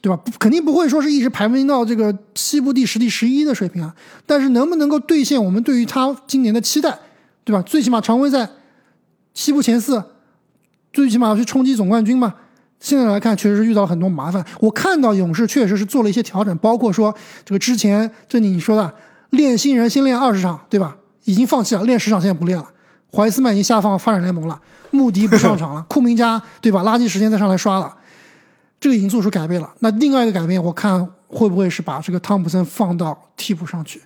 [0.00, 0.18] 对吧？
[0.38, 3.94] 肯定不会说是一直排名到这个西部第十、第十一的水平啊。
[4.26, 6.98] 但是能不能够兑现我们对于他今年的期待，
[7.44, 7.62] 对吧？
[7.62, 8.48] 最起码常规赛
[9.32, 10.02] 西部前四，
[10.92, 12.34] 最起码要去冲击总冠军嘛。
[12.80, 14.44] 现在来看，确实是遇到很多麻烦。
[14.60, 18.94] 我看到勇士确实是做了一些调整，包括说这个之前这你说的
[19.30, 20.96] 练新人先练二十场，对吧？
[21.24, 22.68] 已经放弃了，练十场现在不练了。
[23.10, 26.82] 怀斯曼已经下放发展联盟了，穆迪不上场了， 库明加对吧？
[26.82, 27.96] 垃圾时间再上来刷了，
[28.84, 29.74] 这个已经做出改变了。
[29.78, 33.98] 那另外一个改变，我看会不会是把这个汤普森放到替补上去？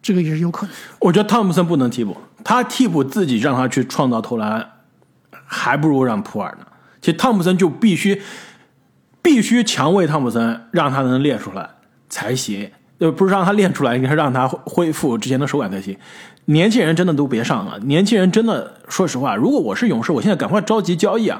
[0.00, 0.74] 这个也是有可能。
[1.00, 4.66] 我觉得汤普森不能替补，他替补自己让他去创造投篮，
[5.44, 6.66] 还不如让普尔呢。
[7.02, 8.22] 其实汤普森就必须
[9.20, 11.68] 必须强喂汤普森，让他能练出来
[12.08, 12.70] 才行。
[13.00, 15.94] 呃，不是让他练出来，应该是让他恢复之前的手感才行。
[16.46, 21.38] 年轻人真的都别上了，年轻人真的，说实话，如果我是勇士，我现在赶快着急交易啊！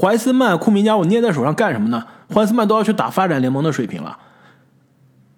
[0.00, 2.04] 怀斯曼、库明加，我捏在手上干什么呢？
[2.34, 4.18] 怀斯曼都要去打发展联盟的水平了，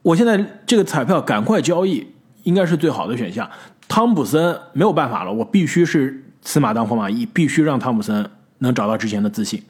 [0.02, 2.06] 我现在这个彩票赶快交易，
[2.42, 3.48] 应该是最好的选项。
[3.86, 8.28] 汤普森没有办法了，我必须是死马当活马医，必须让汤普森。
[8.60, 9.62] 能找到之前的自信，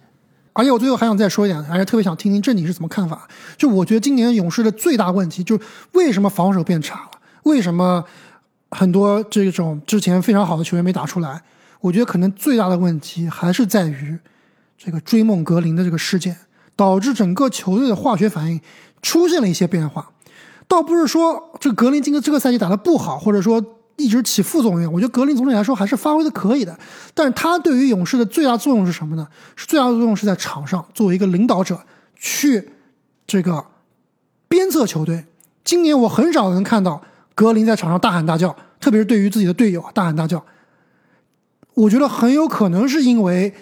[0.54, 3.28] 而且我最后还想再说一点，还是特别想听听郑你是怎么看法。
[3.58, 7.10] 就我觉得今年勇士的最大问题，就是为什么防守变差了？
[7.42, 8.02] 为什么
[8.70, 11.42] 很多这种之前非常好的球员没打出来？
[11.82, 14.18] 我觉得可能最大的问题还是在于
[14.78, 16.34] 这个追梦格林的这个事件，
[16.74, 18.58] 导致整个球队的化学反应
[19.02, 20.12] 出现了一些变化。
[20.66, 23.74] 倒不是说这格林今个这个赛季打的不好，或者说。
[24.00, 26.78] 一直起副作用，我觉得格林总体来说还是发挥的可以的，
[27.14, 29.26] 但是他对于勇士的最大作用是什么呢？
[29.56, 31.80] 是最大的作用是在场上作为一个领导者
[32.14, 32.70] 去
[33.26, 33.66] 这个
[34.46, 35.24] 鞭策球队。
[35.64, 37.02] 今年我很少能看到
[37.34, 40.44] 格林在场上大喊大叫，特别是对于自己的队友大喊大叫。
[41.74, 43.52] 我觉得很有可能是因为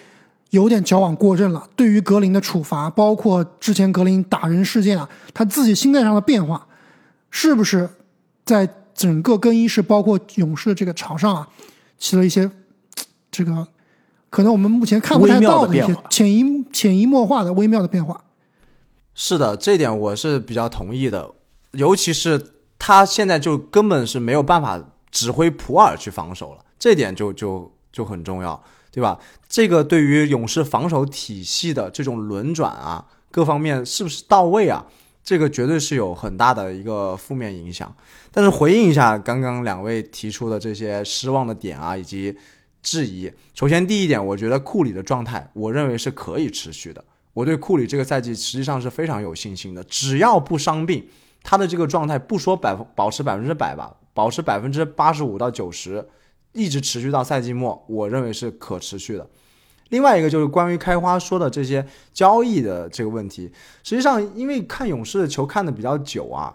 [0.49, 1.67] 有点矫枉过正了。
[1.75, 6.67] 对于格林的处罚，包括之前格林打人事件啊，他自己心态上的变化，
[7.29, 7.89] 是不是
[8.45, 8.67] 在？
[8.97, 11.47] 整个更衣室，包括勇士的这个场上啊，
[11.99, 12.49] 起了一些
[13.29, 13.67] 这个
[14.31, 18.19] 可能我们目前看不太到的一些潜移潜移默化的微妙的变化。
[19.13, 21.29] 是的，这点我是比较同意的。
[21.73, 28.59] 尤其是他现在就根本是没有办法指挥普尔去防守了，这点就就就很重要，
[28.97, 29.19] 对吧？
[29.47, 34.83] 这个对于勇士防守体系的这种轮转啊，各方面是不是到位啊？
[35.23, 37.95] 这个绝对是有很大的一个负面影响，
[38.31, 42.35] 但是回应一下刚刚两位提出的这些失望的点啊，以及
[42.81, 43.31] 质疑。
[43.53, 47.05] 首先第一点，我觉得库里的状态，我认为是可以持续的。
[47.33, 51.07] 我对库里这个赛季实际上是非常有信心的，只要不伤病，
[51.43, 56.03] 他的这个状态不说百分保持百分之百吧，保持百分之八十五到九十，
[56.57, 59.25] 一直持续到赛季末，我认为是可持续的。
[59.89, 63.49] 另外一个就是关于开花说的这些交易的这个问题，
[63.83, 66.53] 实际上因为看勇士的球看的比较久啊，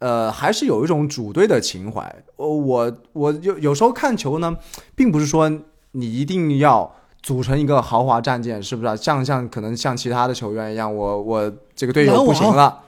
[0.00, 2.14] 呃，还是有一种主队的情怀。
[2.36, 4.54] 我我我有有时候看球呢，
[4.94, 5.48] 并不是说
[5.92, 8.94] 你一定要组成一个豪华战舰，是不是、啊？
[8.94, 12.82] 像像可能像其他的球员一样，我我这个队友不行了，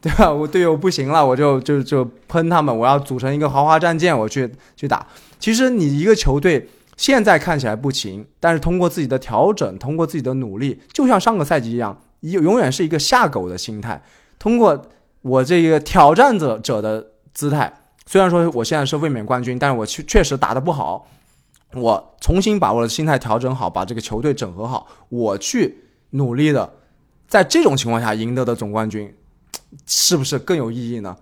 [0.02, 0.32] 对吧？
[0.32, 5.06] 我队友不行了，我就就就喷他们，我要组成一个豪华战舰，我去去打。
[5.38, 14.02] 其实你一个球队现在看起来不行，但是通过自己的调整，通过自己的努力，就像上个赛季一样，永永远是一个下狗的心态。
[14.38, 14.86] 通过
[15.20, 17.70] 我这个挑战者者的姿态，
[18.06, 21.06] 虽然说我现在是卫冕冠军，但是我确确实打得不好。
[21.74, 26.72] 我重新把我的心态调整好，把这个球队整合好，我去努力的，
[27.28, 29.14] 在这种情况下赢得的总冠军，
[29.86, 31.16] 是不是更有意义呢？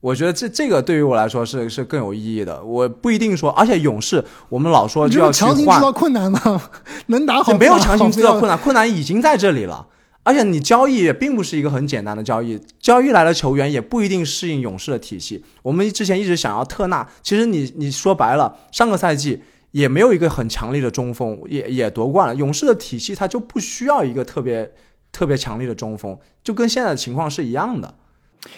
[0.00, 2.62] 我觉得这这个对于我来说是是更有意义的。
[2.62, 6.70] 我不一定说，而且勇士我们老说就要去强行制换，造困难吗？
[7.08, 8.50] 能打好没有强行制造困难。
[8.50, 9.86] 难，困难已经在这里了。
[10.22, 15.44] 而且你交易也并不是一个很简单的交易，交易来的球员也不一定适应勇士的体系。
[15.62, 22.34] 我们之前一直想要特纳，其实你你说白了，上个赛季也没有一个很强力的中锋，也也夺冠了。
[22.34, 24.70] 勇士的体系它就不需要一个特别
[25.14, 27.94] 特别强力的中锋，就跟现在的情况是一样的。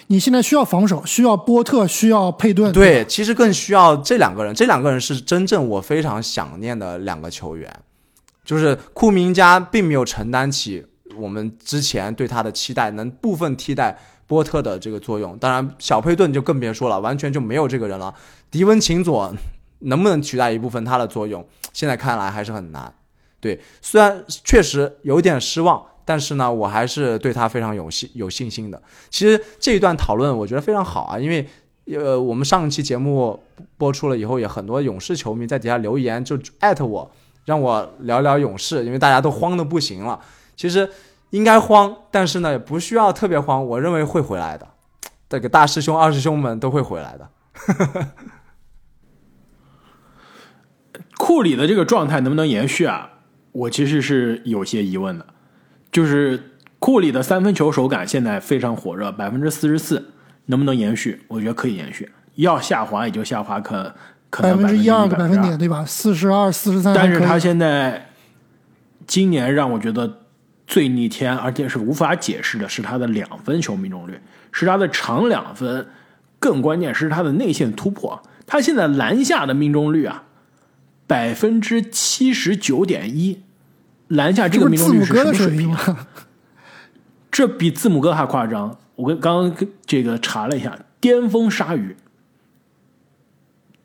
[0.08, 2.72] 你现在需要防守，需要波特，需要佩顿。
[2.72, 7.72] 对，其实更需要这两个人，这两个人是真正我非常想念的两个球员，
[8.44, 10.84] 就是库明加并没有承担起
[11.16, 15.38] 我们之前对他的期待，能部分替代波特的这个作用。
[15.38, 18.12] 当然，小佩顿就更别说了，完全就没有这个人了。
[18.50, 19.32] 迪文琴佐
[19.80, 22.92] 能不能取代一部分他的作用，现在看来还是很难。
[23.38, 28.82] 对，虽然确实有点失望，但是呢，我还是对他非常有信有信心的。
[29.10, 31.46] 其实这一段讨论我觉得非常好啊，因为
[31.92, 33.38] 呃，我们上一期节目
[33.76, 37.10] 播出了以后，也很多勇士球迷在底下留言，就艾特我，
[37.44, 40.20] 让我聊聊勇士，因为大家都慌的不行了。
[40.56, 40.88] 其实
[41.30, 44.66] 应该慌，但是呢，也不需要特别慌，我认为会回来的。
[45.28, 47.28] 这个大师兄、二师兄们都会回来的。
[51.18, 53.10] 库里的这个状态能不能延续啊？
[53.52, 55.26] 我其实是有些疑问的。
[55.96, 56.38] 就是
[56.78, 60.10] 库里的三分球手感现在非常火热，百分之四十四，
[60.44, 61.22] 能不能延续？
[61.26, 62.06] 我觉得可以延续。
[62.34, 63.94] 要下滑也就下滑可
[64.28, 65.82] 可能百分之一二个百分点，对吧？
[65.86, 66.92] 四十二、四十三。
[66.94, 68.10] 但是他现在
[69.06, 70.18] 今年让我觉得
[70.66, 74.20] 最逆天，而且是无法解释的是他的两分球命中率，
[74.52, 75.86] 是他的长两分，
[76.38, 78.22] 更关键是他的内线突破。
[78.46, 80.24] 他现在篮下的命中率啊，
[81.06, 83.40] 百分之七十九点一，
[84.08, 86.06] 篮下这个命中率是什么水平啊？
[87.30, 88.76] 这比字母哥还夸张。
[88.94, 91.94] 我跟刚刚这个查了一下，巅峰鲨鱼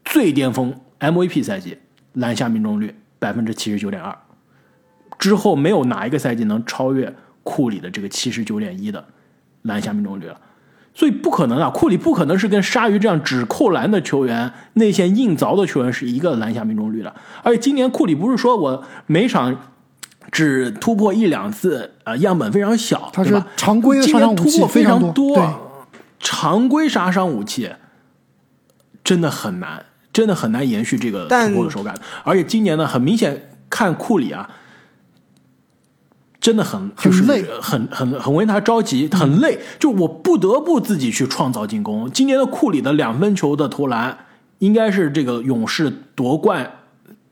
[0.06, 1.78] 最巅峰 MVP 赛季
[2.14, 4.18] 篮下命中率百分之七十九点二，
[5.20, 9.06] 之后没有哪一个赛季能超越库里的这个七十九点一的
[9.64, 10.40] 篮下命中率了。
[10.94, 17.14] 所以不可能啊，库里不可能是跟鲨鱼这样只扣篮的球员、内线硬凿的球员是一个篮下命中率的。
[17.44, 19.71] 而且今年库里不是说我每场
[20.32, 23.46] 只突破一两次，呃，样本非常小，对吧？
[23.58, 25.60] 常规的杀伤武器非常常多，
[26.20, 27.70] 常规杀伤武器
[29.04, 31.94] 真的很难，真的很难延续这个但突破的手感。
[32.24, 34.50] 而且今年呢，很明显看库里啊，
[36.40, 37.24] 真的很就是
[37.62, 39.60] 很很很为他着急，很累。
[39.78, 42.10] 就我不得不自己去创造进攻。
[42.10, 44.18] 今年的库里的两分球的投篮，
[44.60, 46.72] 应该是这个勇士夺冠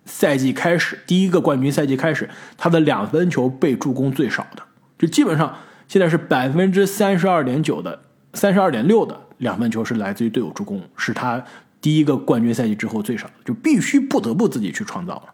[0.10, 4.64] 赛季开始第一个冠军赛季开始，他的两分球被助攻最少的，
[4.98, 5.56] 就基本上
[5.88, 8.00] 现在是百分之三十二点九的，
[8.34, 11.44] 三十二点六的两分球是来自于队友助攻，是他
[11.80, 15.26] 第一个冠军赛季之后最少的，就必须不得不自己去创造了。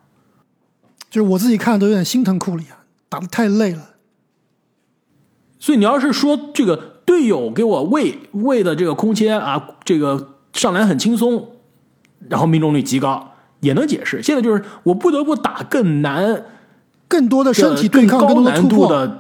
[1.10, 3.92] 就是我自己看都有点心疼库里啊，打的太累了。
[5.58, 11.56] 所以你要是说这个队友给我喂喂的这个空间啊，这个上篮很轻松，
[12.30, 13.35] 然后命中率极高，
[13.66, 14.22] 也能解释。
[14.22, 16.46] 现在就是我不得不打更难、
[17.08, 18.88] 更多的身体对抗，更高难突破。
[18.88, 19.20] 度的，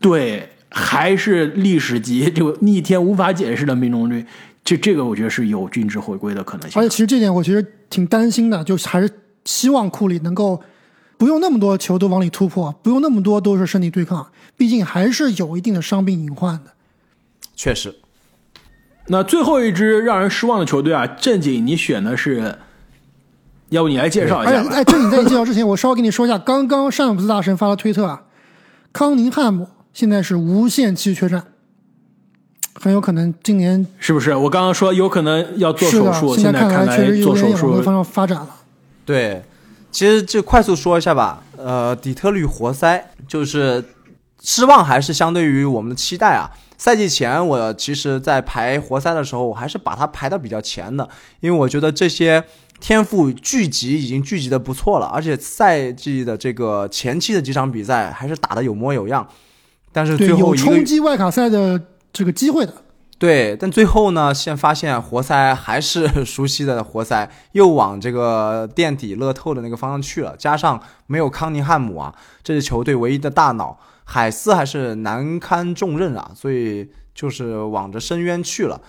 [0.00, 4.24] 对，还是历史级这个逆天无法解释的命中率。
[4.62, 6.88] 这这个我觉得是有均值回归的可能性而且。
[6.90, 9.10] 其实这点我其实挺担心的，就是还是
[9.44, 10.60] 希望库里能够
[11.16, 16.72] 不用那么多球都往里突破，不用那么多都是身体对抗，毕竟还是有一定的伤病隐患的。
[17.56, 17.94] 确实，
[19.08, 22.58] 那最后一支让人失望的球队啊，正经你选的是，
[23.70, 28.22] 要不你来介绍一下哎，这你在你介绍之前，我稍微跟你说一下，刚刚詹姆斯大神发了推特啊，
[28.92, 31.44] 康宁汉姆现在是无限期缺战，
[32.74, 34.34] 很有可能今年是不是？
[34.34, 38.48] 我刚刚说有可能要做，手术，现在看来确实有做手术点往这个方向发展了。
[39.04, 39.42] 对，
[39.90, 41.42] 其实就快速说一下吧。
[41.56, 43.84] 呃，底特律活塞就是
[44.42, 46.50] 失望，还是相对于我们的期待啊。
[46.78, 51.06] 赛季前我其实，在排活塞的时候，我还是把它排到比较前的，
[51.40, 52.42] 因为我觉得这些
[52.80, 59.28] 天赋聚集已经聚集的不错了，而且赛季的这个前期的几场比赛还是打的有模有样，
[59.92, 61.80] 但是，最后有冲击外卡赛的
[62.12, 62.72] 这个机会的。
[63.18, 70.34] 对，但最后呢，现发现活塞还是熟悉的活塞，又往这个垫底乐透的那个方向去了。
[70.38, 78.80] 加上没有康尼汉姆啊，这支球队唯一的大脑，海斯还是难堪重任啊，所以就是往着深渊去了。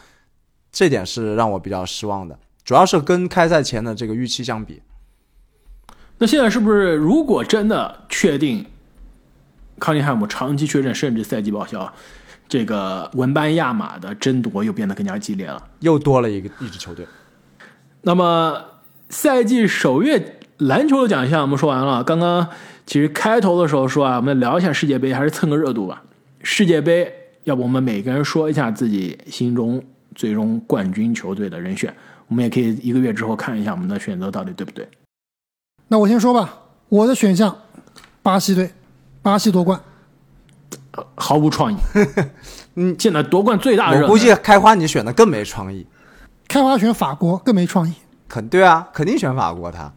[0.72, 2.39] 这点是让我比较失望的，
[2.72, 4.82] 主要是跟开赛前的这个预期相比。
[6.20, 8.66] 那现在是不是如果真的确定
[9.78, 11.94] 康尼汉姆长期缺阵，甚至赛季报销，
[12.48, 15.62] 这个文班亚马的争夺又变得更加激烈了？
[15.82, 17.06] 又多了一个一支球队。
[18.04, 18.64] 那么
[19.10, 22.48] 赛季首月篮球的奖项我们说完了，刚刚
[22.86, 26.02] 其实开头的时候说啊，我们聊一下世界杯，还是蹭个热度吧。
[26.42, 27.14] 世界杯，
[27.44, 29.84] 要不我们每个人说一下自己心中
[30.16, 31.94] 最终冠军球队的人选，
[32.32, 34.88] 我们也可以一个月之后看一下我们的选择到底对不对。
[35.90, 36.58] 那我先说吧，
[36.88, 37.54] 我的选项，
[38.24, 38.72] 巴西队，
[39.22, 39.78] 巴西夺冠。
[41.16, 41.76] 毫无创意。
[42.76, 45.86] 嗯，现在夺冠最大热门，我估计开花你选的更没创意。
[46.48, 47.94] 开花选法国更没创意，
[48.30, 49.92] 肯对啊，肯定选法国他。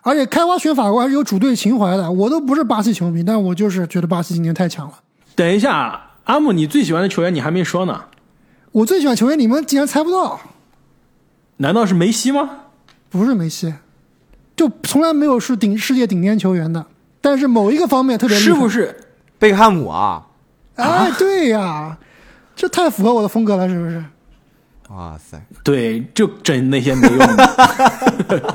[0.00, 2.10] 而且开花选法国还是有主队情怀的。
[2.10, 4.94] 我都不是巴西球迷，但我就是觉得巴西今年太强了。
[5.34, 8.06] 等一下，阿木，你最喜欢的球员你还没说呢，
[8.72, 10.40] 我最喜欢球员，你们竟然猜不到？
[11.58, 12.50] 难道是梅西吗？
[13.10, 13.74] 不是梅西，
[14.56, 16.84] 就从来没有是顶世界顶尖球员的。
[17.20, 18.94] 但是某一个方面特别厉害是不是？
[19.38, 20.26] 贝克汉姆啊？
[20.76, 21.96] 哎，对呀，
[22.56, 24.04] 这太符合我的风格了，是不是？
[24.90, 25.40] 哇塞！
[25.62, 28.54] 对，就整那些没用的，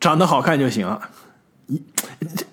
[0.00, 1.00] 长得好看就行了。
[1.66, 1.82] 一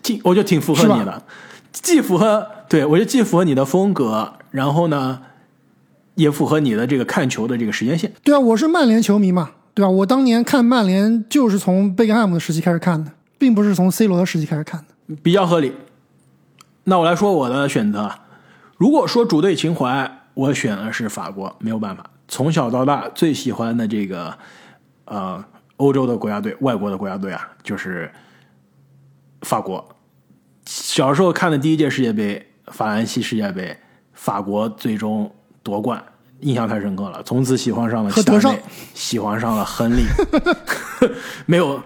[0.03, 1.23] 挺，我觉得挺符合你的，
[1.71, 5.21] 既符合对我觉得既符合你的风格，然后呢，
[6.15, 8.11] 也符合你的这个看球的这个时间线。
[8.23, 9.89] 对啊，我是曼联球迷嘛，对吧？
[9.89, 15.15] 我当年看曼联就是从贝克汉姆的时期开始看的，并不是从 C 罗的时期开始看的。
[15.21, 15.73] 比较合理。
[16.85, 18.11] 那我来说我的选择，
[18.77, 24.37] 如果说主队情怀，我选的是法国，没有办法，从小到大最喜欢的这个
[25.05, 25.43] 呃
[25.77, 28.11] 欧洲的国家队、外国的国家队啊，就是
[29.41, 29.83] 法国。
[30.65, 33.77] 小时候看的第一届世界杯，法兰西世界杯，
[34.13, 35.31] 法国最终
[35.65, 35.99] 夺冠，
[36.41, 40.03] 印象太深刻了，从此喜欢上了和德尚齐达内，喜欢上了亨利，
[41.47, 41.81] 没有。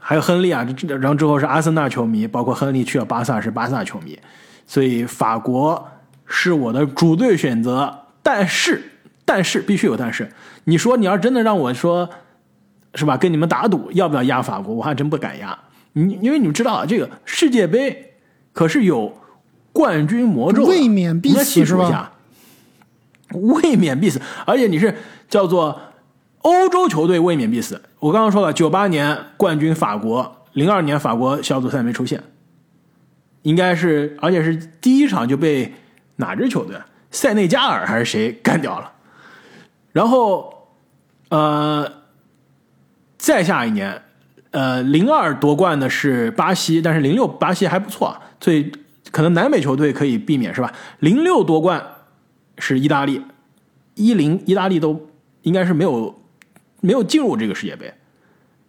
[0.00, 4.18] 还有亨利啊，这然后之后是阿森纳球迷，包括亨利去了巴萨是巴萨球迷，
[4.66, 5.86] 所以法国
[6.24, 7.94] 是我的主队选择。
[8.22, 8.90] 但是，
[9.26, 10.32] 但是必须有但是。
[10.64, 12.08] 你说你要真的让我说，
[12.94, 13.18] 是吧？
[13.18, 15.58] 跟你们打赌要不要压法国，我还真不敢压。
[15.92, 18.14] 你因为你们知道啊，这个世界杯
[18.54, 19.12] 可是有
[19.74, 22.12] 冠军魔咒的，卫冕必死是吧
[23.32, 24.94] 卫冕必死，而且你是
[25.28, 25.80] 叫做
[26.42, 27.82] 欧洲球队卫冕必死。
[28.00, 32.22] 我刚刚说了，九八年冠军法国，零二年法国小组赛没出现，
[33.42, 35.74] 应该是，而且是第一场就被
[36.16, 36.76] 哪支球队，
[37.10, 38.92] 塞内加尔还是谁干掉了。
[39.92, 40.68] 然后，
[41.30, 41.90] 呃，
[43.16, 44.02] 再下一年，
[44.52, 48.70] 呃，零二夺冠的是巴西，但是零六巴西还不错，所以
[49.10, 50.72] 可能南美球队可以避免是吧？
[51.00, 51.84] 零六夺冠
[52.58, 53.22] 是意大利，
[53.94, 55.08] 一零意大利都
[55.42, 56.20] 应该是没有
[56.80, 57.94] 没有进入这个世界杯，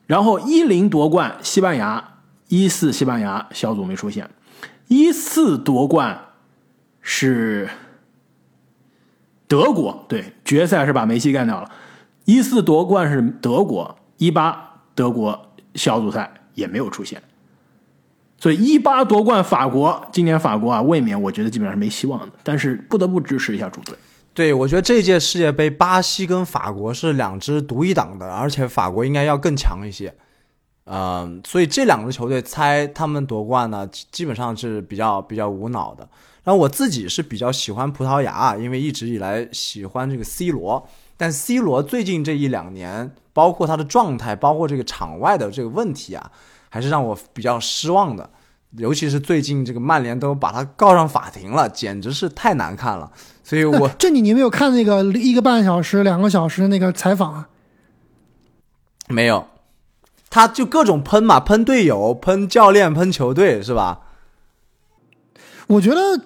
[0.07, 4.29] 然后一零夺冠西班牙，一四西班牙小组没出现，
[4.87, 6.19] 一四夺冠
[7.01, 7.69] 是
[9.47, 11.71] 德国，对，决赛是把梅西干掉了，
[12.25, 17.21] 一四夺冠是德国，一八德国小组赛也没有出现。
[18.39, 22.29] 所以一八夺冠法国，今年法国啊卫冕，我觉得基本上是没希望的。
[22.43, 23.93] 但是不得不支持一下主队。
[24.33, 30.13] 对，我觉得这届世界杯，巴西跟法国是两支独一档的，而且法国应该要更强一些。
[30.85, 36.07] 嗯、所以这两支球队猜他们夺冠呢，基基本上是比较比较无脑的。
[36.43, 46.31] 然后我自己是比较喜欢葡萄牙，因为一直以来喜欢这个 C 罗，但 C 罗最近这一两年，包括他的状态，包括这个场外的这个问题啊，
[46.69, 48.29] 还是让我比较失望的。
[48.77, 53.11] 尤其是最近这个曼联都把他告上法庭了，简直是太难看了。
[53.43, 57.49] 所以我这你你没有看那个一个半小时、两个小时那个采访啊？
[59.07, 59.47] 没有，
[60.29, 64.01] 他就各种喷嘛，喷队友、喷教练、喷球队，是吧？
[65.65, 66.21] 我觉得，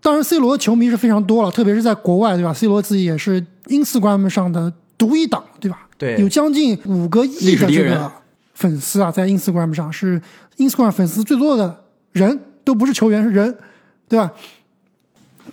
[0.00, 5.88] 当然 C 罗球迷是非常多了，特别是在国外，对吧？C 罗自己也是 Instagram 上的独一档，对吧？
[5.98, 8.12] 对有将近五个亿的这个
[8.54, 10.20] 粉丝啊，在 Instagram 上是
[10.56, 13.56] Instagram 粉丝最多的人，都不是球员，是人，
[14.08, 14.30] 对吧？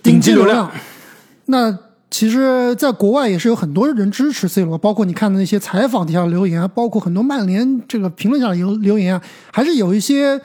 [0.02, 0.70] 顶级流流量。
[1.46, 1.76] 那
[2.10, 9.22] 其实，在国外也是有很多人支持 C 罗，包括你看的那些采访底下留言，包括很多曼联这个评论下的留留言啊，
[9.52, 10.40] 还是有一些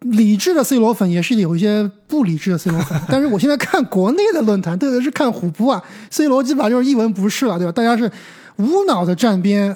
[0.00, 3.00] 理智的 C 罗粉，也是有一些不理智的 C 罗粉。
[3.08, 7.72] 但是我现在看国内的论坛，特别是看虎扑啊，C 罗基本上就是一文不值了，对吧？
[7.72, 8.10] 大家是
[8.56, 9.74] 无脑的站边，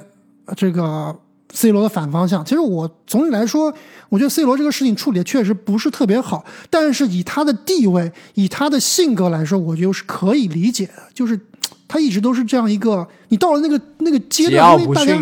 [0.56, 1.14] 这个
[1.52, 2.44] C 罗的反方向。
[2.44, 3.72] 其实我总体来说，
[4.08, 10.94] 我觉得 C 罗这个事情处理的确实不是特别好，但是以他的地位，以他的性格来说，我觉得是可以理解的。
[11.14, 11.38] 就是
[11.86, 15.14] 他一直都是这样一个，你到了那个那个阶段，因为大家。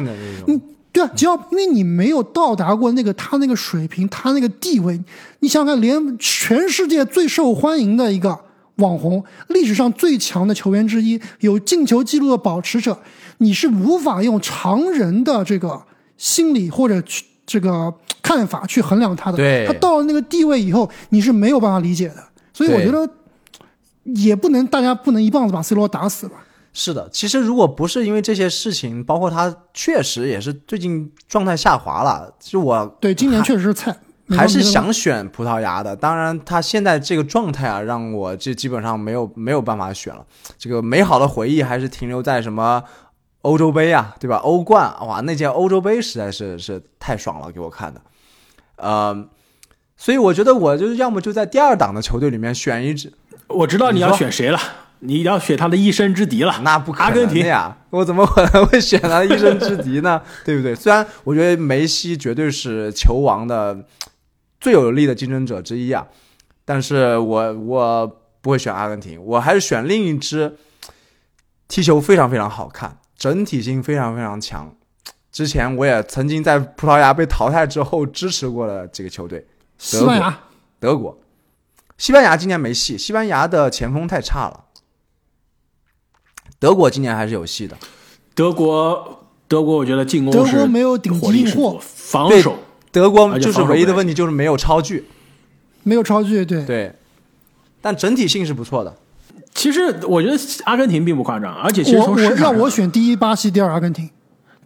[0.47, 0.61] 嗯，
[0.93, 4.99] 对啊，只要因为你没有到达过那个他那个水平，他那个地位，
[5.41, 8.39] 你想想看，连全世界最受欢迎的一个
[8.77, 12.99] 网红，历史上最强的球员之一，有进球记录的保持者，
[13.39, 15.83] 你是无法用常人的这个
[16.17, 17.93] 心理或者去这个
[18.23, 19.37] 看法去衡量他的。
[19.37, 22.17] 对他到了那个地位以后，你是没有办法理解的。
[22.53, 23.09] 所以我觉得
[24.05, 26.45] 也不能大家不能一棒子把 C 罗打死吧。
[26.79, 33.97] 是的，其实如果不是因为这些事情，包括他确实也是最近状态下滑了，就我对，今年确实是菜，
[34.29, 35.97] 还是想选葡萄牙的。
[35.97, 40.23] 当然，他现在这个状态啊，让我这基本上没有没有办法选了。
[40.59, 42.83] 这个美好的回忆还是停留在什么
[43.47, 44.39] 欧洲杯啊，对吧？
[44.39, 48.01] 欧冠，哇，那届欧洲杯实在是是太爽了，给我看的。
[48.77, 49.29] 呃，
[49.97, 53.13] 所以我觉得我就要么就在第二档的球队里面选一支，
[53.47, 54.59] 我知道你要选谁了，
[54.99, 56.61] 你要选他的一生之敌了。
[56.63, 57.77] 那不可能阿根廷的呀！
[57.91, 60.21] 我怎么可能会选他的一生之敌呢？
[60.45, 60.75] 对不对？
[60.75, 63.87] 虽然我觉得梅西绝对是球王的
[64.61, 66.07] 最有力的竞争者之一啊，
[66.65, 68.07] 但是我我
[68.41, 70.57] 不会选阿根廷，我还是选另一支
[71.69, 74.75] 踢球非常非常好看，整体性非常非常强。
[75.33, 79.47] 之前我也曾经在葡萄牙被淘汰之后支持过的这个球队，
[79.79, 80.41] 西班牙。
[80.79, 81.19] 德国。
[81.99, 84.65] 西班牙今年没戏，西班牙的前锋太差了。
[86.59, 87.77] 德国今年还是有戏的。
[88.35, 92.59] 德国，德国，我觉得进攻德国没有顶级货，防守
[92.93, 95.07] 德国就是唯一的问题就是没有超距，
[95.83, 96.95] 没有超距，对，对，
[97.81, 98.95] 但整体性是不错的。
[99.57, 104.09] 其实我觉得阿根廷并不夸张，而且其实我我从市场上让我选第一巴西，第二阿根廷。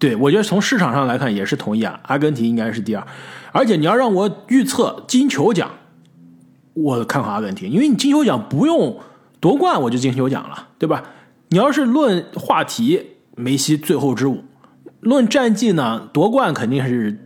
[0.01, 3.07] 对，我觉得从市场上来看也是同意啊，阿根廷应该是第二。
[3.53, 5.71] 而且你要让我预测金球奖，
[6.75, 8.99] 我看好阿根廷，因为你金球奖不用
[9.39, 11.05] 夺冠我就金球奖了，对吧？
[11.51, 13.01] 你要是论话题，
[13.37, 14.39] 梅西最后之舞；
[15.01, 17.17] 论战绩呢，夺冠肯定是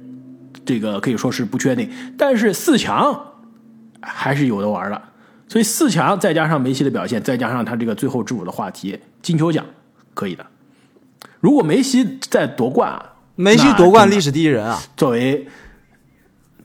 [0.66, 1.88] 这个可以说是不确定，
[2.18, 3.18] 但是四强
[4.02, 5.00] 还是有的玩的。
[5.48, 9.64] 所以四强再加上梅西的表现，再加上他这个最后之舞的话题，金球奖
[10.14, 10.44] 可以的。
[11.40, 14.80] 如果梅西再夺冠啊，梅西夺冠历史第一人啊！
[14.96, 15.46] 作为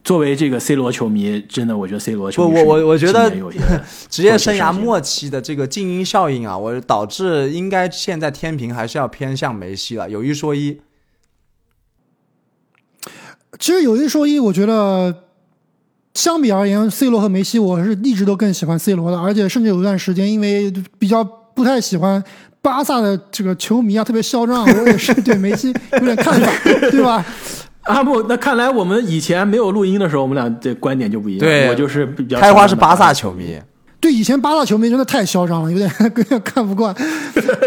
[0.03, 3.29] 作为这个 C 罗球迷，真的我觉得 C 罗球迷不我我我觉得
[4.09, 10.09] 职业生涯末期的这个静音效应啊，我导致应该现在天平还是要偏向梅西了。
[10.09, 10.79] 有一说一，
[13.59, 15.25] 其实有一说一，我觉得
[16.19, 22.21] 相比而言，C 罗和梅西，我是一直都更喜欢 C 罗的，而且甚至有一段时间，因为比较不太喜欢
[22.61, 26.51] 巴萨的这个球迷啊，特别嚣张，我也是对梅西有点看法，
[26.91, 27.25] 对吧？
[27.83, 31.39] 阿木，那看来我们以前没有录音的时候，我们俩这观点就不一样。
[31.39, 33.57] 对我就是比较开花是巴萨球迷，
[34.01, 36.93] 对以前巴萨球迷真的太嚣张了，有点 有点看不惯。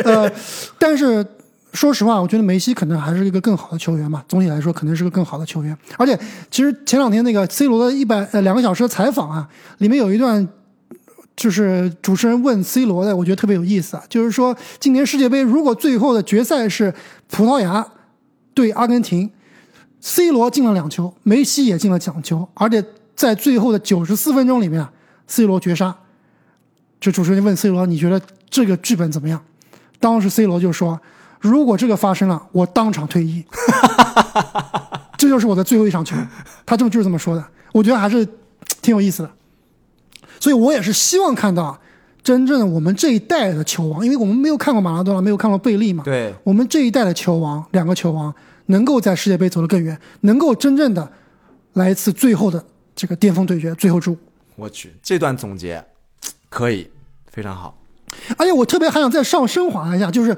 [0.05, 0.31] 呃，
[0.79, 1.25] 但是
[1.73, 4.25] 说实话，我觉得梅西可能还是一个更好的球员嘛。
[4.29, 5.77] 总体来说，可能是个更好的球员。
[5.97, 6.19] 而且，
[6.51, 9.49] 其实前两天那个 C 罗的一百呃两个小时的采访啊，
[9.79, 10.49] 里面有一段。
[11.35, 14.03] 就是主持人问 C 罗的，我觉得特别有意思啊。
[14.07, 16.93] 就是说，今年世界杯如果最后的决赛是
[17.29, 17.85] 葡萄牙
[18.53, 19.29] 对阿根廷
[19.99, 22.85] ，C 罗进了两球，梅西也进了两球，而且
[23.17, 24.87] 在最后的九十四分钟里面
[25.27, 25.97] ，C 罗绝杀。
[27.01, 28.21] 这主持人问 C 罗：“你觉得
[28.51, 29.43] 这个剧本怎么样？”
[29.99, 31.01] 当时 C 罗就说
[31.43, 33.45] ：“如果这个发生了，我当场退役。
[35.19, 36.17] 这就是我的最后一场球。”
[36.65, 37.45] 他这么就是这么说的。
[37.73, 38.27] 我觉得还是
[38.81, 39.31] 挺有意思的。
[40.41, 41.79] 所以我也是希望看到
[42.23, 46.05] 真正的我们这一代的球王，因为我们没有看过马拉多纳，没有看过贝利嘛。
[46.05, 48.35] 对，我们这一代的球王，两个球王
[48.67, 51.13] 能够在世界杯走得更远，能够真正的
[51.75, 52.65] 来一次最后的
[52.95, 54.17] 这个巅峰对决，最后之舞。
[54.57, 55.85] 我去，这段总结
[56.49, 56.91] 可以，
[57.31, 57.77] 非常好。
[58.37, 60.37] 而且我特别还想再上升华一下，就是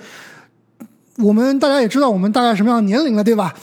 [1.18, 3.54] 我们大家也知道我们大概什么样的年龄了，对吧？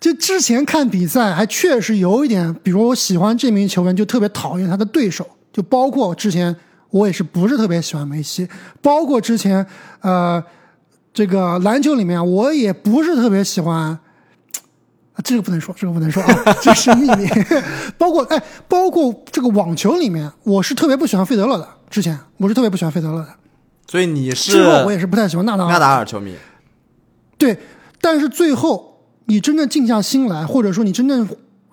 [0.00, 6.54] 就之前看比赛还确实有一点，比如我喜欢这名球员，就特别讨厌他的对手，就包括之前
[6.90, 8.48] 我也是不是特别喜欢梅西，
[8.80, 9.66] 包括之前
[10.00, 10.42] 呃
[11.12, 13.76] 这个篮球里面我也不是特别喜欢。
[13.76, 14.00] 啊
[15.24, 17.28] 这个不能说，这个不能说啊， 这是秘密。
[17.98, 21.68] 包括哎，包括这个网球里面，我是特别不喜欢费德勒的。
[21.90, 23.28] 之前我是特别不喜欢费德勒的。
[23.88, 25.72] 所以你是之后我也是不太喜欢纳达尔。
[25.72, 26.36] 纳达尔球迷，
[27.38, 27.56] 对，
[28.00, 31.26] 但是最后你真正静下心来，或者说你真正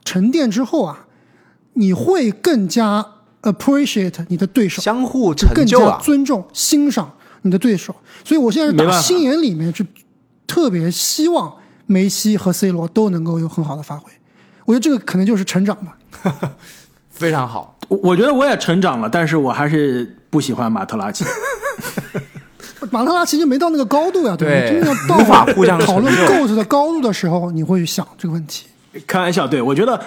[0.04, 1.08] 沉淀之后啊，
[1.74, 3.06] 你会更加
[3.42, 6.00] appreciate 你的对手，相互成更加就啊！
[6.02, 7.12] 尊重、欣赏
[7.42, 7.96] 你的对手。
[8.24, 9.86] 所以我现在是打心眼里面去
[10.46, 11.54] 特别希望
[11.88, 14.12] 梅西和 C 罗都能够有很好的发挥。
[14.66, 15.98] 我觉得这个可能就是成长吧。
[17.10, 17.78] 非常好。
[17.88, 21.24] 我我觉得我也成长了，但是我还是不喜欢马特拉齐。
[22.92, 28.68] 马特拉其实没到那个高度呀，对不对真的要到无法互相讨论成就 GOAT 的高度的时候，你会去想这个问题。
[29.08, 30.00] 开玩笑，对我觉得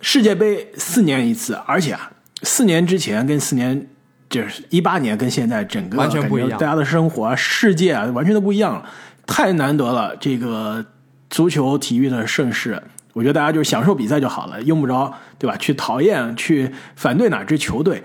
[0.00, 2.10] 世界杯四年一次，而且啊，
[2.42, 3.86] 四年之前跟四年
[4.28, 8.84] 就是一八年跟现在整个完全不一样大家的生活啊、世界啊，完全都不一样了，
[9.26, 10.14] 太难得了。
[10.16, 10.84] 这个
[11.28, 15.56] 足球体育的盛世，我觉得大家就享受比赛就好了，用不着对吧？
[15.56, 18.02] 去讨厌、去反对哪支球队。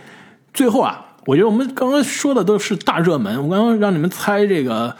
[0.54, 4.96] 最后啊，我觉得我们刚刚说的都是大热门，我刚刚让你们猜这个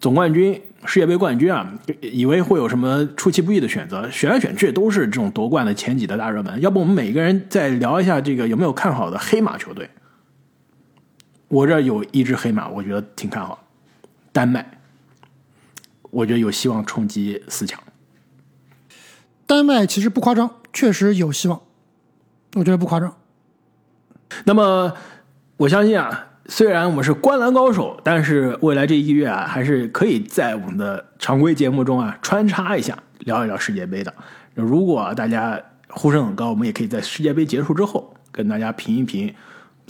[0.00, 6.60] 总冠军、世界杯冠军啊，以为会有什么出其不意的选择，选来选去都是这种夺冠的前几的大热门。
[6.60, 9.88] 要不我们每个人再聊一下这个有没有看好的黑马球队？
[11.46, 13.64] 我这有一支黑马，我觉得挺看好，
[14.32, 14.80] 丹麦，
[16.10, 17.80] 我觉得有希望冲击四强。
[19.46, 21.62] 丹麦其实不夸张，确实有希望，
[22.56, 23.16] 我觉得不夸张。
[24.44, 24.92] 那么
[25.58, 34.14] 我相信啊，虽然我们是观澜高手，但是未来这一个月啊，还是可以在我们的常规节目中啊穿插一下，聊一聊世界杯的。
[34.54, 39.34] 如果大家呼声很高，我们也可以在世界杯结束之后跟大家评一评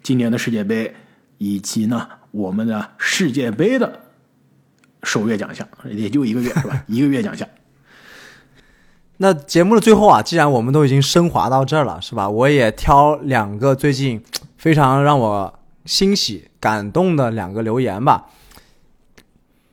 [0.03, 0.95] 今年的世界杯，
[1.37, 4.01] 以及呢我们的世界杯的
[5.03, 6.83] 首月奖项，也就一个月是吧？
[6.87, 7.47] 一个月奖项。
[9.19, 12.27] 那节目的最后啊，既然我们都已经升华到这儿了，是吧？
[12.27, 14.23] 我也挑两个最近
[14.57, 15.58] 非常让我
[15.89, 18.27] 欣喜、感动的两个留言吧。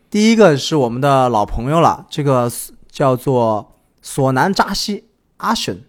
[0.10, 2.50] 第一个是我们的老朋友了，这个
[2.90, 5.04] 叫做索南扎西
[5.38, 5.84] 阿选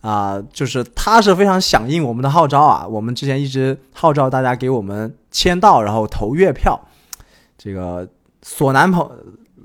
[0.00, 2.86] 啊、就是他是非常响应我们的号召啊。
[2.86, 6.80] 我们之前一直号召大家给我们签到，然后投月票。
[7.56, 8.08] 这个
[8.42, 9.08] 索南朋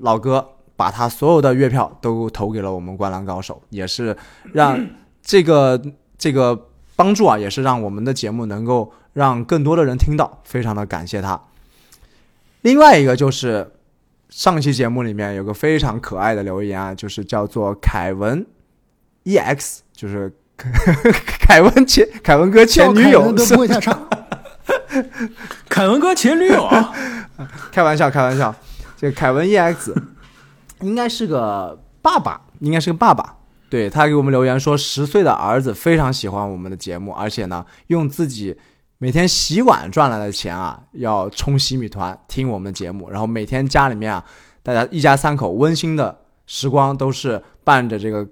[0.00, 0.46] 老哥
[0.76, 4.16] 把他所有的月票都投给了我们《灌篮高手》，也是
[4.52, 4.78] 让
[5.22, 5.80] 这个
[6.18, 11.40] 这个帮助啊，也是让我们的节目能够让更多的人听到，非常的感谢他。
[12.60, 13.72] 另外一个就是
[14.28, 18.44] 上期节目里面有个非常可爱的留言啊，就是叫做凯文
[19.24, 20.30] EX，就是
[21.40, 23.98] 凯 文前凯文哥前女友凯文都不会太差。
[25.68, 26.92] 凯文哥前女友啊，
[27.70, 28.54] 开玩笑，开玩笑。
[28.96, 29.92] 这个凯文 EX
[30.80, 33.36] 应该是个爸爸，应该是个爸爸。
[33.68, 38.56] 对他给我们留言说，十岁的儿子非常喜欢我们的节目，而且呢，用自己
[38.98, 44.24] 每天洗碗赚来的钱啊，要充洗米团听我们的节目，然后每天家里面啊，
[44.62, 46.16] 大家一家三口温馨的
[46.46, 48.24] 时光都是伴着这个《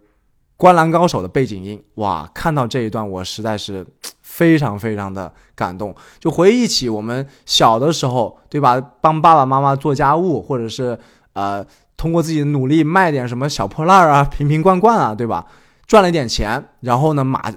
[0.56, 1.82] 灌篮高手》的背景音。
[1.96, 3.84] 哇，看到这一段，我实在是
[4.22, 8.80] 非常非常的感动，就回忆起我们小的时候，对吧？
[9.00, 10.98] 帮爸爸妈妈做家务，或者是
[11.32, 15.44] 呃，通过自己的努力卖点什么小破烂啊、 瓶瓶罐罐啊，对吧？
[15.92, 17.54] 赚了一点钱，然后呢，买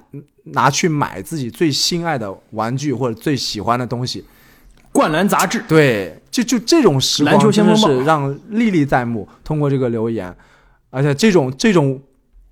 [0.52, 4.22] 拿去买自己最心爱的玩具或者最喜欢的东西。
[4.92, 5.64] 灌篮杂志。
[5.66, 9.26] 对，就就这种时篮球光真是让历历在目。
[9.42, 10.36] 通过这个留言，
[10.90, 11.98] 而且这种这种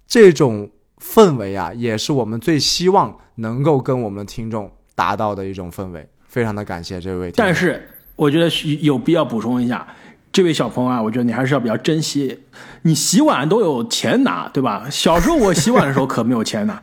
[0.07, 0.71] 这种
[1.03, 6.09] 氛围啊，也是我们最希望能够跟我们的听众达到的一种氛围。
[6.27, 9.87] 非常的感谢这位但是我觉得需有必要补充一下，
[10.35, 12.37] 这位小朋友啊，我觉得你还是要比较珍惜。
[12.83, 14.85] 你洗碗都有钱拿，对吧？
[14.91, 16.83] 小时候我洗碗的时候可没有钱拿，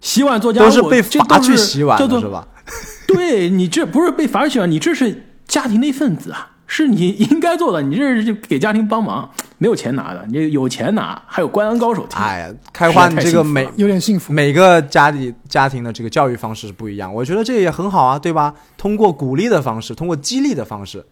[0.00, 2.48] 洗碗做家务都是被罚去洗碗是吧？
[3.06, 7.80] 对你这不是被罚去洗碗，你这是家庭的一份子啊，是你应该做的。
[7.80, 12.20] 你这是给家庭帮忙，没有钱拿的，你有钱拿，还有灌篮高手听。
[12.20, 14.32] 哎呀，开花，你这个每有点幸福。
[14.32, 18.52] 每个家里家庭的这个教育方式是不一样，我觉得这也很好啊，对吧？
[18.76, 21.06] 通过鼓励的方式，通过激励的方式，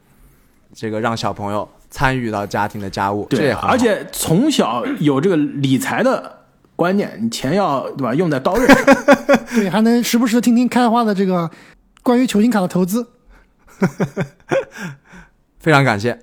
[0.75, 6.45] 这个让小朋友参与到家庭的家务，对，而且从小有这个理财的
[6.75, 8.97] 观念，你钱要对吧用在刀刃上。
[9.55, 11.51] 对，还能时不时听听开花的这个
[12.03, 13.07] 关于球星卡的投资。
[15.59, 16.19] 非常感谢。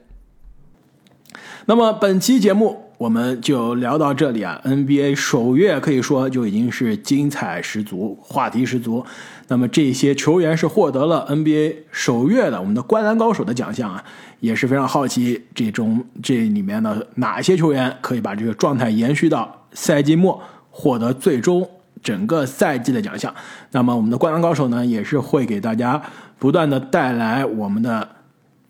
[1.66, 9.06] 那么本期节目我们就聊到这里啊，NBA 首月可以说就已经是精彩十足，话题十足。
[9.50, 14.02] 那么这些球员是获得了 NBA 首月的我们的灌篮高手的奖项啊，
[14.40, 20.42] 也是非常好奇这种这里面的哪些球员可以把这个状态延续到赛季末，
[20.72, 21.70] 获得最终
[22.02, 23.36] 整个赛季的奖项。
[23.72, 26.02] 那么我们的灌篮高手呢，也是会给大家
[26.40, 28.08] 不断的带来我们的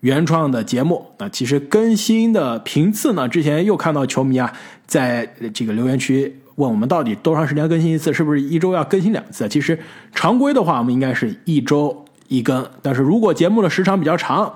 [0.04, 1.06] 原创的节目。
[1.18, 4.52] 那其实更新的频次呢，之前又看到球迷啊，
[4.86, 9.48] 在这个留言区问我们到底多长时间更新一次，是不是一周要更新两次？
[9.48, 9.78] 其实
[10.12, 14.52] 常规的话，我们应该是一周一更，但是如果节目的时长比较长，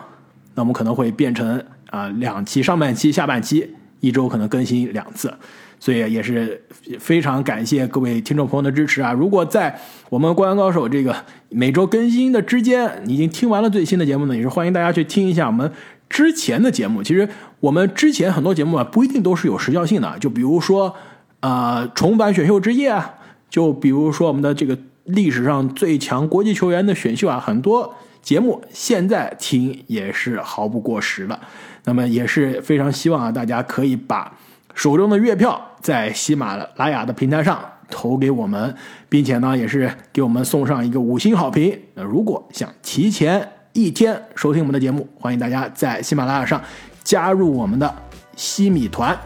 [0.55, 5.33] 那我们可能会变成啊两期上半期、下半期，一周可能更新两次。
[5.81, 6.61] 所以也是
[6.99, 9.13] 非常感谢各位听众朋友的支持啊！
[9.13, 9.79] 如果在
[10.11, 11.15] 我们《灌篮高手》这个
[11.51, 15.71] 每周更新的之间，你已经听完了最新的节目呢，也是欢迎大家去听一下我们
[16.09, 17.03] 之前的节目。
[17.03, 17.29] 其实
[17.61, 20.95] 我们之前很多节目啊，不一定都是有时效性的，就比如说
[21.41, 23.15] 呃重版选秀之夜啊，
[23.49, 31.39] 就比如说我们的这个历史上最强国际球员的选秀啊，很多节目现在听也是毫不过时的。
[31.85, 34.37] 那么也是非常希望啊，大家可以把。
[34.79, 37.61] 手中的月票在喜马拉雅的平台上
[37.91, 38.73] 投给我们，
[39.09, 41.77] 并且呢，也是给我们送上一个五星好评。
[41.95, 46.63] 那如果想提前一天收听我们的节目，欢迎大家在喜马拉雅上
[47.03, 47.93] 加入我们的
[48.37, 49.19] 西米团。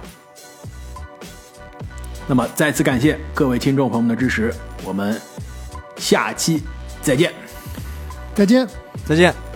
[2.27, 4.55] 那么，再次感谢各位听众朋友们的支持，
[4.87, 5.21] 我们
[5.97, 6.63] 下期
[7.03, 7.31] 再见，
[8.35, 8.67] 再见，
[9.05, 9.52] 再见。